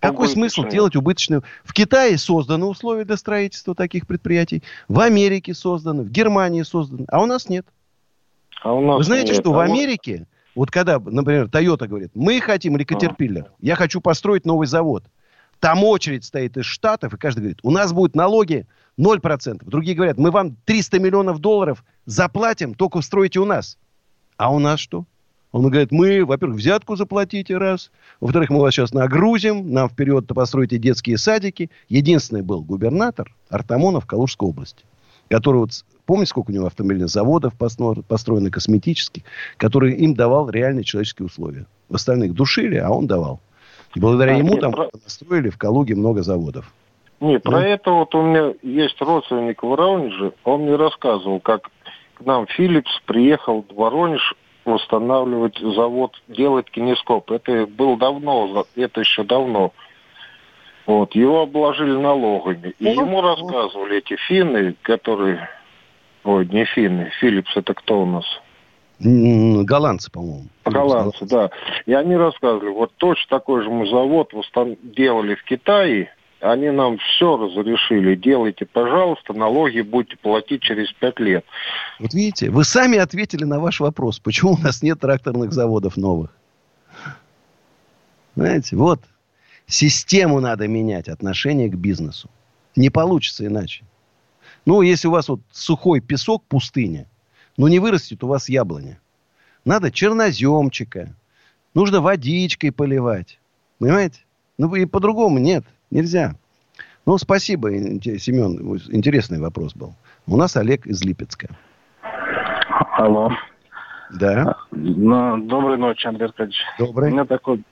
Какой 0.02 0.30
смысл 0.30 0.66
делать 0.66 0.96
убыточные? 0.96 1.42
В 1.64 1.74
Китае 1.74 2.18
созданы 2.18 2.66
условия 2.66 3.04
для 3.04 3.18
строительства 3.18 3.76
таких 3.76 4.08
предприятий. 4.08 4.64
В 4.88 5.00
Америке 5.02 5.54
созданы, 5.54 6.04
в 6.04 6.10
Германии 6.10 6.64
созданы. 6.64 7.06
А 7.10 7.22
у 7.22 7.26
нас 7.26 7.50
нет. 7.50 7.66
А 8.62 8.74
у 8.74 8.86
нас 8.86 8.98
Вы 9.00 9.04
знаете, 9.04 9.34
нет. 9.34 9.42
что 9.42 9.52
а 9.54 9.58
в 9.58 9.60
Америке, 9.60 10.26
вот 10.56 10.72
когда, 10.72 11.00
например, 11.00 11.46
Toyota 11.46 11.88
говорит, 11.88 12.12
мы 12.16 12.40
хотим, 12.42 12.76
или 12.76 12.86
Caterpillar, 12.86 13.46
а. 13.48 13.54
я 13.60 13.76
хочу 13.76 14.02
построить 14.02 14.46
новый 14.46 14.68
завод. 14.68 15.04
Там 15.60 15.84
очередь 15.84 16.24
стоит 16.24 16.58
из 16.58 16.66
Штатов, 16.66 17.14
и 17.14 17.18
каждый 17.18 17.40
говорит, 17.42 17.60
у 17.64 17.72
нас 17.72 17.92
будут 17.92 18.16
налоги 18.16 18.66
0%. 18.98 19.62
Другие 19.66 19.96
говорят, 19.96 20.18
мы 20.18 20.32
вам 20.32 20.56
300 20.66 21.00
миллионов 21.00 21.40
долларов 21.40 21.84
заплатим, 22.06 22.74
только 22.74 23.02
стройте 23.02 23.40
у 23.40 23.46
нас. 23.46 23.78
А 24.38 24.54
у 24.54 24.60
нас 24.60 24.80
что? 24.80 25.06
Он 25.52 25.64
говорит, 25.68 25.92
мы, 25.92 26.26
во-первых, 26.26 26.60
взятку 26.60 26.96
заплатите 26.96 27.58
раз, 27.58 27.92
во-вторых, 28.20 28.50
мы 28.52 28.60
вас 28.60 28.74
сейчас 28.74 28.94
нагрузим, 28.94 29.74
нам 29.74 29.90
вперед 29.90 30.28
построите 30.28 30.78
детские 30.78 31.18
садики. 31.18 31.72
Единственный 31.88 32.44
был 32.44 32.62
губернатор 32.62 33.34
Артамонов 33.50 34.06
Калужской 34.06 34.48
области, 34.48 34.84
который 35.28 35.58
вот, 35.58 35.72
помните, 36.10 36.32
сколько 36.32 36.50
у 36.50 36.54
него 36.56 36.66
автомобильных 36.66 37.10
заводов 37.10 37.54
построено 37.56 38.50
косметических, 38.50 39.22
который 39.58 39.94
им 39.94 40.16
давал 40.16 40.50
реальные 40.50 40.84
человеческие 40.84 41.28
условия. 41.28 41.68
В 41.88 41.94
остальных 41.94 42.34
душили, 42.34 42.78
а 42.78 42.90
он 42.90 43.06
давал. 43.06 43.42
И 43.94 44.00
благодаря 44.00 44.34
а, 44.34 44.38
ему 44.40 44.54
нет, 44.54 44.62
там 44.62 44.72
про... 44.72 44.88
построили 44.88 45.50
в 45.50 45.60
Калуге 45.60 45.94
много 45.94 46.24
заводов. 46.24 46.74
Не, 47.20 47.38
про 47.38 47.60
ну? 47.60 47.66
это 47.68 47.92
вот 47.92 48.16
у 48.16 48.24
меня 48.24 48.54
есть 48.64 49.00
родственник 49.00 49.62
в 49.62 49.68
Воронеже, 49.68 50.34
он 50.46 50.62
мне 50.62 50.78
рассказывал, 50.78 51.40
как 51.40 51.70
к 52.16 52.26
нам 52.26 52.48
Филлипс 52.48 53.02
приехал 53.06 53.64
в 53.70 53.76
Воронеж 53.76 54.34
восстанавливать 54.66 55.60
завод, 55.60 56.20
делать 56.28 56.72
кинескоп. 56.72 57.30
Это 57.30 57.68
было 57.68 57.98
давно, 57.98 58.66
это 58.76 59.00
еще 59.00 59.24
давно. 59.24 59.74
Вот, 60.88 61.14
его 61.14 61.44
обложили 61.44 61.92
налогами. 61.92 62.74
И 62.80 62.86
ну, 62.86 63.06
ему 63.06 63.22
рассказывали 63.22 63.98
эти 64.00 64.16
финны, 64.16 64.76
которые... 64.82 65.48
Ой, 66.24 66.46
не 66.48 66.66
финны, 66.66 67.12
Филлипс 67.20 67.56
это 67.56 67.74
кто 67.74 68.02
у 68.02 68.06
нас? 68.06 68.26
Голландцы, 69.00 70.12
по-моему. 70.12 70.48
Голландцы, 70.66 71.26
да. 71.26 71.50
И 71.86 71.94
они 71.94 72.16
рассказывали, 72.16 72.70
вот 72.70 72.92
точно 72.98 73.26
такой 73.30 73.64
же 73.64 73.70
мы 73.70 73.88
завод 73.88 74.34
делали 74.84 75.36
в 75.36 75.44
Китае, 75.46 76.12
они 76.42 76.70
нам 76.70 76.98
все 76.98 77.38
разрешили. 77.38 78.16
Делайте, 78.16 78.66
пожалуйста, 78.66 79.34
налоги 79.34 79.82
будете 79.82 80.18
платить 80.18 80.62
через 80.62 80.92
пять 80.94 81.20
лет. 81.20 81.46
Вот 82.00 82.14
видите, 82.14 82.50
вы 82.50 82.64
сами 82.64 82.98
ответили 82.98 83.44
на 83.44 83.60
ваш 83.60 83.80
вопрос, 83.80 84.20
почему 84.20 84.54
у 84.54 84.58
нас 84.58 84.82
нет 84.82 85.00
тракторных 85.00 85.52
заводов 85.54 85.98
новых. 85.98 86.36
Знаете, 88.36 88.76
вот 88.76 89.02
систему 89.66 90.40
надо 90.40 90.68
менять, 90.68 91.10
отношение 91.10 91.70
к 91.70 91.76
бизнесу. 91.76 92.30
Не 92.76 92.90
получится 92.90 93.46
иначе. 93.46 93.84
Ну, 94.70 94.84
если 94.84 95.08
у 95.08 95.12
вас 95.12 95.28
вот 95.28 95.40
сухой 95.52 96.00
песок, 96.00 96.44
пустыня, 96.44 97.08
ну, 97.58 97.68
не 97.68 97.80
вырастет 97.80 98.24
у 98.24 98.28
вас 98.28 98.50
яблоня. 98.50 99.00
Надо 99.66 99.90
черноземчика. 99.90 101.16
Нужно 101.74 102.02
водичкой 102.02 102.72
поливать. 102.72 103.40
Понимаете? 103.80 104.20
Ну, 104.60 104.76
и 104.76 104.86
по-другому 104.86 105.40
нет. 105.40 105.66
Нельзя. 105.90 106.36
Ну, 107.08 107.18
спасибо, 107.18 107.72
Семен. 107.72 108.78
Интересный 108.92 109.40
вопрос 109.40 109.74
был. 109.74 109.96
У 110.28 110.38
нас 110.38 110.56
Олег 110.56 110.86
из 110.86 111.04
Липецка. 111.04 111.48
Алло. 112.92 113.32
Да. 114.20 114.56
Ну, 114.70 115.40
доброй 115.48 115.80
ночи, 115.80 116.06
Андрей 116.06 116.28
Аркадьевич. 116.28 116.62
Добрый. 116.78 117.10
У 117.10 117.14
меня 117.14 117.26
такой, 117.26 117.64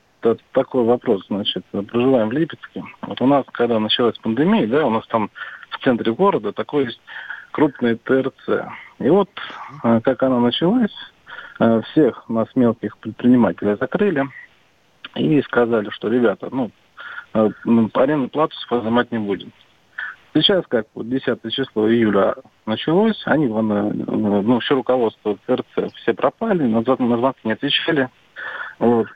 такой 0.52 0.84
вопрос. 0.84 1.28
Значит, 1.28 1.64
проживаем 1.66 2.30
в 2.30 2.32
Липецке. 2.32 2.84
Вот 3.04 3.22
у 3.22 3.28
нас, 3.28 3.46
когда 3.52 3.78
началась 3.78 4.18
пандемия, 4.18 4.66
да, 4.66 4.84
у 4.88 4.90
нас 4.90 5.06
там 5.06 5.30
в 5.70 5.80
центре 5.84 6.14
города 6.14 6.52
такой 6.52 6.86
есть 6.86 7.02
крупный 7.52 7.96
ТРЦ. 7.96 8.66
И 9.00 9.10
вот, 9.10 9.30
э, 9.84 10.02
как 10.02 10.24
она 10.24 10.40
началась, 10.40 10.94
э, 11.60 11.82
всех 11.92 12.28
нас 12.30 12.48
мелких 12.56 12.98
предпринимателей 12.98 13.78
закрыли 13.80 14.26
и 15.16 15.42
сказали, 15.42 15.90
что, 15.90 16.10
ребята, 16.10 16.50
ну, 16.52 16.72
Э, 17.38 17.50
ну, 17.66 17.90
арендную 17.94 18.30
плату 18.30 18.56
взимать 18.70 19.12
не 19.12 19.20
будем. 19.20 19.52
Сейчас, 20.34 20.66
как 20.68 20.88
вот 20.94 21.10
10 21.10 21.52
число 21.52 21.90
июля 21.90 22.36
началось, 22.66 23.22
они, 23.26 23.48
ну, 23.48 24.60
все 24.60 24.76
руководство 24.76 25.38
ТРЦ 25.46 25.94
все 25.96 26.14
пропали, 26.14 26.64
на 26.64 26.82
звонки 26.84 27.40
не 27.44 27.54
отвечали. 27.54 28.10
Вот. 28.78 29.08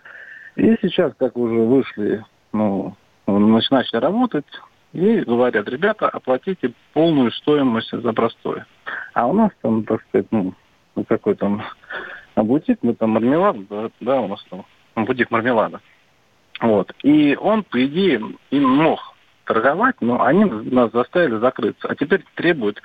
И 0.55 0.75
сейчас, 0.81 1.13
как 1.17 1.37
уже 1.37 1.59
вышли, 1.61 2.25
ну, 2.53 2.95
начали 3.27 3.99
работать, 3.99 4.45
и 4.93 5.21
говорят, 5.21 5.67
ребята, 5.67 6.09
оплатите 6.09 6.73
полную 6.93 7.31
стоимость 7.31 7.91
за 7.91 8.13
простое. 8.13 8.65
А 9.13 9.27
у 9.27 9.33
нас 9.33 9.51
там, 9.61 9.83
так 9.83 10.01
сказать, 10.07 10.27
ну, 10.31 10.53
какой 11.07 11.35
там 11.35 11.63
бутик, 12.35 12.79
мы 12.81 12.93
там 12.95 13.11
мармелад, 13.11 13.67
да, 13.67 13.89
да, 13.99 14.21
у 14.21 14.27
нас 14.27 14.43
там 14.49 14.65
бутик 15.05 15.31
мармелада. 15.31 15.79
Вот. 16.59 16.93
И 17.03 17.35
он, 17.39 17.63
по 17.63 17.83
идее, 17.85 18.21
им 18.51 18.69
мог 18.69 18.99
торговать, 19.45 19.95
но 20.01 20.23
они 20.23 20.45
нас 20.45 20.91
заставили 20.91 21.37
закрыться. 21.37 21.87
А 21.87 21.95
теперь 21.95 22.23
требуют 22.35 22.81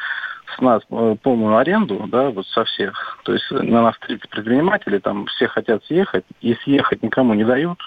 с 0.57 0.61
нас 0.61 0.83
э, 0.91 1.17
полную 1.23 1.57
аренду, 1.57 2.07
да, 2.09 2.31
вот 2.31 2.47
со 2.47 2.65
всех. 2.65 3.19
То 3.25 3.33
есть 3.33 3.51
на 3.51 3.83
нас 3.83 3.97
предприниматели, 3.99 4.99
там 4.99 5.27
все 5.27 5.49
хотят 5.49 5.85
съехать, 5.85 6.25
и 6.41 6.55
съехать 6.55 7.03
никому 7.03 7.35
не 7.35 7.45
дают. 7.45 7.79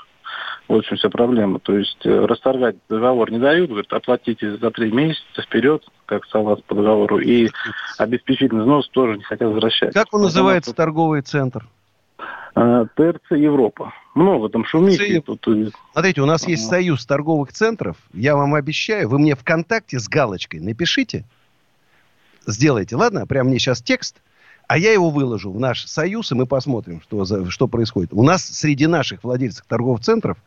В 0.69 0.75
общем, 0.75 0.97
вся 0.97 1.09
проблема. 1.09 1.59
То 1.59 1.75
есть 1.75 2.05
э, 2.05 2.25
расторгать 2.25 2.75
договор 2.87 3.31
не 3.31 3.39
дают, 3.39 3.71
говорят, 3.71 3.91
оплатите 3.91 4.55
за 4.55 4.69
три 4.69 4.91
месяца 4.91 5.41
вперед, 5.41 5.83
как 6.05 6.25
салат 6.27 6.63
по 6.65 6.75
договору, 6.75 7.17
и 7.17 7.49
обеспечительный 7.97 8.61
взнос 8.61 8.87
тоже 8.89 9.17
не 9.17 9.23
хотят 9.23 9.49
возвращать. 9.49 9.95
Как 9.95 10.13
он 10.13 10.21
называется, 10.21 10.75
торговый 10.75 11.23
центр? 11.23 11.67
Э, 12.55 12.85
ТРЦ 12.95 13.31
Европа. 13.31 13.93
Много 14.13 14.49
там 14.49 14.63
шумихи. 14.63 15.21
Тут... 15.21 15.43
Смотрите, 15.93 16.21
у 16.21 16.27
нас 16.27 16.47
есть 16.47 16.67
союз 16.67 17.03
торговых 17.03 17.51
центров. 17.51 17.97
Я 18.13 18.35
вам 18.35 18.53
обещаю, 18.53 19.09
вы 19.09 19.17
мне 19.17 19.33
ВКонтакте 19.33 19.97
с 19.97 20.07
галочкой 20.07 20.59
напишите. 20.59 21.25
Сделайте, 22.45 22.95
ладно? 22.95 23.25
Прям 23.25 23.47
мне 23.47 23.57
сейчас 23.57 23.81
текст. 23.81 24.21
А 24.69 24.77
я 24.77 24.93
его 24.93 25.09
выложу 25.09 25.51
в 25.51 25.59
наш 25.59 25.87
союз, 25.87 26.31
и 26.31 26.35
мы 26.35 26.45
посмотрим, 26.45 27.01
что, 27.01 27.25
за, 27.25 27.49
что 27.49 27.67
происходит. 27.67 28.13
У 28.13 28.21
нас 28.21 28.45
среди 28.45 28.85
наших 28.85 29.23
владельцев 29.23 29.65
торговых 29.65 30.01
центров 30.01 30.37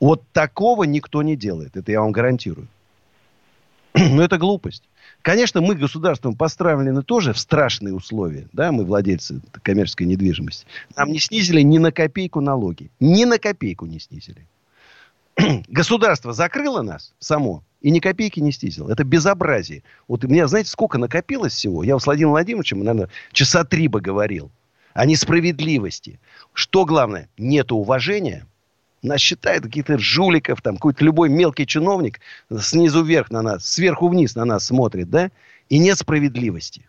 вот 0.00 0.24
такого 0.32 0.82
никто 0.82 1.22
не 1.22 1.36
делает. 1.36 1.76
Это 1.76 1.92
я 1.92 2.00
вам 2.00 2.10
гарантирую. 2.10 2.66
Но 3.94 4.24
это 4.24 4.38
глупость. 4.38 4.82
Конечно, 5.22 5.60
мы 5.60 5.76
государством 5.76 6.34
поставлены 6.34 7.04
тоже 7.04 7.32
в 7.32 7.38
страшные 7.38 7.94
условия. 7.94 8.48
Да, 8.52 8.72
мы 8.72 8.84
владельцы 8.84 9.40
коммерческой 9.62 10.08
недвижимости. 10.08 10.66
Нам 10.96 11.12
не 11.12 11.20
снизили 11.20 11.60
ни 11.60 11.78
на 11.78 11.92
копейку 11.92 12.40
налоги. 12.40 12.90
Ни 12.98 13.22
на 13.22 13.38
копейку 13.38 13.86
не 13.86 14.00
снизили. 14.00 14.48
Государство 15.68 16.32
закрыло 16.32 16.82
нас 16.82 17.14
само 17.20 17.62
и 17.80 17.90
ни 17.90 18.00
копейки 18.00 18.40
не 18.40 18.52
снизило. 18.52 18.90
Это 18.90 19.04
безобразие. 19.04 19.82
Вот 20.08 20.24
у 20.24 20.28
меня, 20.28 20.46
знаете, 20.46 20.70
сколько 20.70 20.98
накопилось 20.98 21.54
всего? 21.54 21.82
Я 21.82 21.98
с 21.98 22.06
Владимиром 22.06 22.32
Владимировичем, 22.32 22.78
наверное, 22.80 23.08
часа 23.32 23.64
три 23.64 23.88
бы 23.88 24.00
говорил 24.00 24.50
о 24.92 25.06
несправедливости. 25.06 26.20
Что 26.52 26.84
главное? 26.84 27.28
Нету 27.38 27.76
уважения 27.76 28.46
нас 29.02 29.20
считают 29.20 29.64
каких-то 29.64 29.98
жуликов, 29.98 30.60
там, 30.60 30.76
какой-то 30.76 31.04
любой 31.04 31.30
мелкий 31.30 31.66
чиновник 31.66 32.20
снизу 32.60 33.02
вверх 33.02 33.30
на 33.30 33.42
нас, 33.42 33.64
сверху 33.64 34.08
вниз 34.08 34.34
на 34.34 34.44
нас 34.44 34.66
смотрит, 34.66 35.08
да? 35.08 35.30
И 35.68 35.78
нет 35.78 35.98
справедливости. 35.98 36.88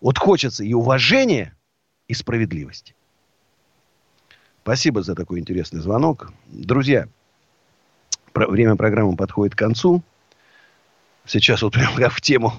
Вот 0.00 0.18
хочется 0.18 0.64
и 0.64 0.72
уважения, 0.72 1.54
и 2.06 2.14
справедливости. 2.14 2.94
Спасибо 4.62 5.02
за 5.02 5.14
такой 5.14 5.40
интересный 5.40 5.80
звонок. 5.80 6.32
Друзья, 6.46 7.08
время 8.46 8.76
программы 8.76 9.16
подходит 9.16 9.54
к 9.54 9.58
концу. 9.58 10.02
Сейчас 11.26 11.62
вот 11.62 11.74
прямо 11.74 11.96
как 11.96 12.12
в 12.12 12.20
тему 12.20 12.52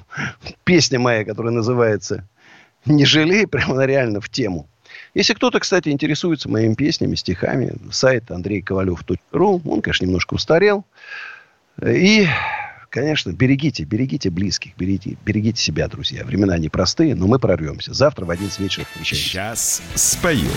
песня 0.63 0.99
моя, 0.99 1.25
которая 1.25 1.53
называется 1.53 2.27
«Не 2.85 3.05
жалей», 3.05 3.47
прямо 3.47 3.73
она 3.73 3.85
реально 3.85 4.21
в 4.21 4.29
тему– 4.29 4.67
если 5.13 5.33
кто-то, 5.33 5.59
кстати, 5.59 5.89
интересуется 5.89 6.49
моими 6.49 6.75
песнями, 6.75 7.15
стихами, 7.15 7.73
сайт 7.91 8.29
андрейковалев.ру, 8.31 9.61
он, 9.65 9.81
конечно, 9.81 10.05
немножко 10.05 10.35
устарел. 10.35 10.85
И, 11.83 12.27
конечно, 12.89 13.31
берегите, 13.31 13.83
берегите 13.83 14.29
близких, 14.29 14.75
берегите, 14.77 15.17
берегите 15.25 15.61
себя, 15.61 15.87
друзья. 15.87 16.23
Времена 16.23 16.57
непростые, 16.57 17.15
но 17.15 17.27
мы 17.27 17.39
прорвемся. 17.39 17.93
Завтра 17.93 18.25
в 18.25 18.31
11 18.31 18.59
вечера 18.59 18.85
встречаемся. 18.85 19.29
Сейчас 19.29 19.81
спою. 19.95 20.49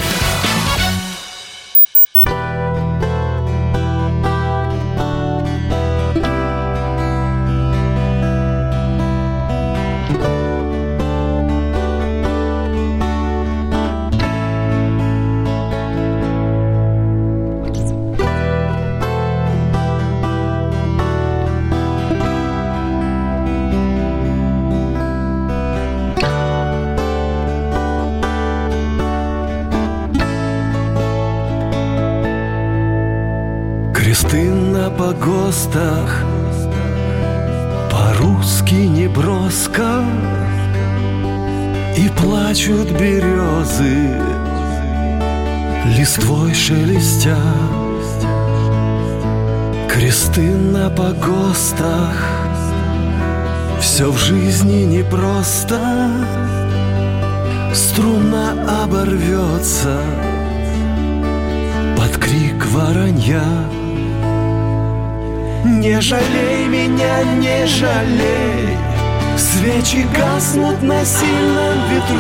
На 70.82 71.04
сильном 71.04 71.78
ветру. 71.90 72.18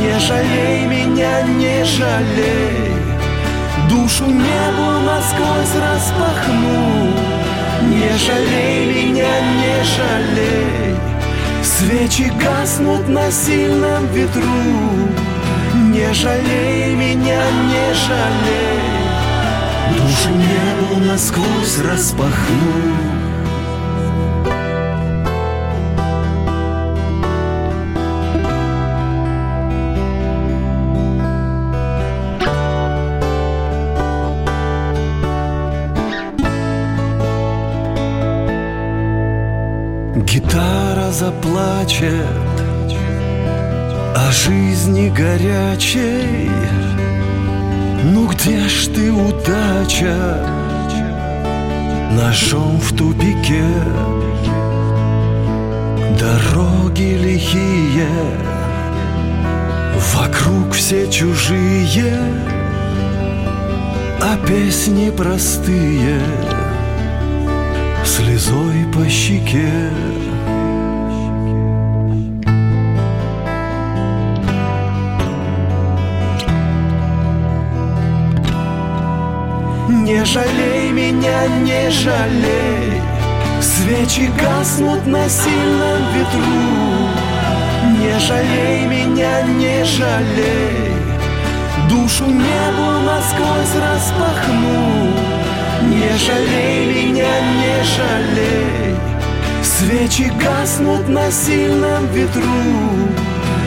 Не 0.00 0.18
жалей 0.18 0.86
меня, 0.86 1.42
не 1.42 1.84
жалей. 1.84 2.90
Душу 3.88 4.26
небу 4.26 4.88
насквозь 5.06 5.74
распахну. 5.80 7.12
Не 7.82 8.10
жалей 8.18 8.86
меня, 8.92 9.32
не 9.60 9.84
жалей. 9.94 10.96
Свечи 11.62 12.32
гаснут 12.40 13.08
на 13.08 13.30
сильном 13.30 14.06
ветру. 14.08 14.42
Не 15.74 16.12
жалей 16.12 16.94
меня, 16.94 17.42
не 17.70 17.94
жалей. 17.94 18.80
Душу 19.96 20.30
небу 20.30 21.04
насквозь 21.04 21.78
распахну 21.84 23.15
заплачет 41.18 42.26
о 44.14 44.30
жизни 44.30 45.08
горячей. 45.08 46.50
Ну 48.04 48.26
где 48.26 48.68
ж 48.68 48.88
ты, 48.94 49.10
удача, 49.10 50.46
ножом 52.12 52.78
в 52.78 52.94
тупике. 52.94 53.64
Дороги 56.20 57.16
лихие, 57.24 58.08
вокруг 60.14 60.74
все 60.74 61.10
чужие 61.10 62.18
А 64.20 64.36
песни 64.46 65.08
простые, 65.08 66.20
слезой 68.04 68.84
по 68.92 69.08
щеке 69.08 69.90
Не 80.06 80.24
жалей 80.24 80.92
меня, 80.92 81.48
не 81.64 81.90
жалей. 81.90 83.02
Свечи 83.60 84.30
гаснут 84.40 85.04
на 85.04 85.28
сильном 85.28 86.00
ветру. 86.14 86.62
Не 87.98 88.16
жалей 88.20 88.86
меня, 88.86 89.42
не 89.42 89.84
жалей. 89.84 90.92
Душу 91.88 92.26
небу 92.26 92.88
насквозь 93.04 93.74
распахну. 93.82 95.10
Не 95.82 96.16
жалей 96.16 96.86
меня, 96.94 97.32
не 97.60 97.76
жалей. 97.96 98.94
Свечи 99.64 100.30
гаснут 100.40 101.08
на 101.08 101.32
сильном 101.32 102.06
ветру. 102.12 102.62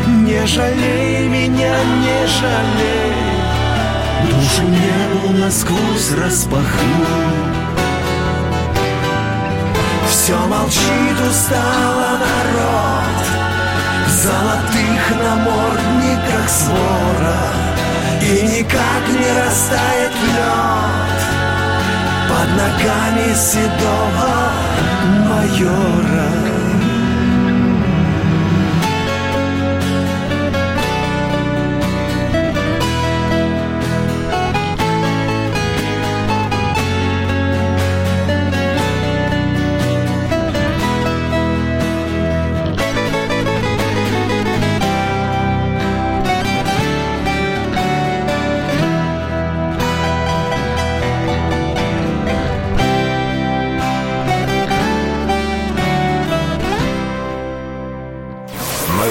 Не 0.07 0.45
жалей 0.47 1.27
меня, 1.27 1.75
не 2.01 2.27
жалей 2.27 3.28
Душу 4.21 4.63
небу 4.63 5.37
насквозь 5.37 6.11
распахну 6.17 7.49
Все 10.09 10.37
молчит 10.45 11.17
устало 11.27 12.19
народ. 12.19 13.19
В 14.05 14.11
золотых 14.11 15.23
намордниках 15.23 16.47
свора. 16.47 17.41
И 18.21 18.41
никак 18.43 19.07
не 19.07 19.31
растает 19.41 20.11
лед. 20.35 21.19
Под 22.29 22.49
ногами 22.51 23.33
седого 23.33 24.51
майора 25.29 26.48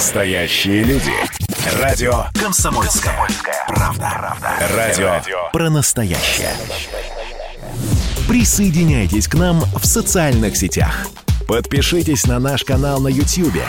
Настоящие 0.09 0.85
люди. 0.85 1.13
Радио 1.83 2.25
Комсомольская, 2.33 3.15
правда. 3.69 4.39
Радио 4.75 5.21
про 5.53 5.69
настоящее. 5.69 6.49
Присоединяйтесь 8.27 9.29
к 9.29 9.35
нам 9.35 9.61
в 9.61 9.85
социальных 9.85 10.57
сетях. 10.57 11.09
Подпишитесь 11.47 12.27
на 12.27 12.39
наш 12.39 12.65
канал 12.65 13.01
на 13.01 13.09
YouTube. 13.09 13.61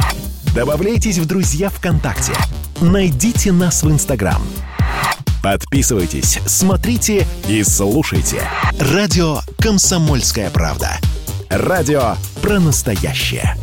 Добавляйтесь 0.56 1.18
в 1.18 1.26
друзья 1.26 1.70
ВКонтакте. 1.70 2.32
Найдите 2.80 3.52
нас 3.52 3.84
в 3.84 3.92
Инстаграм. 3.92 4.42
Подписывайтесь, 5.44 6.40
смотрите 6.46 7.28
и 7.50 7.64
слушайте. 7.64 8.42
Радио 8.80 9.42
«Комсомольская 9.58 10.50
правда». 10.52 11.00
Радио 11.50 12.16
про 12.42 12.62
настоящее. 12.62 13.58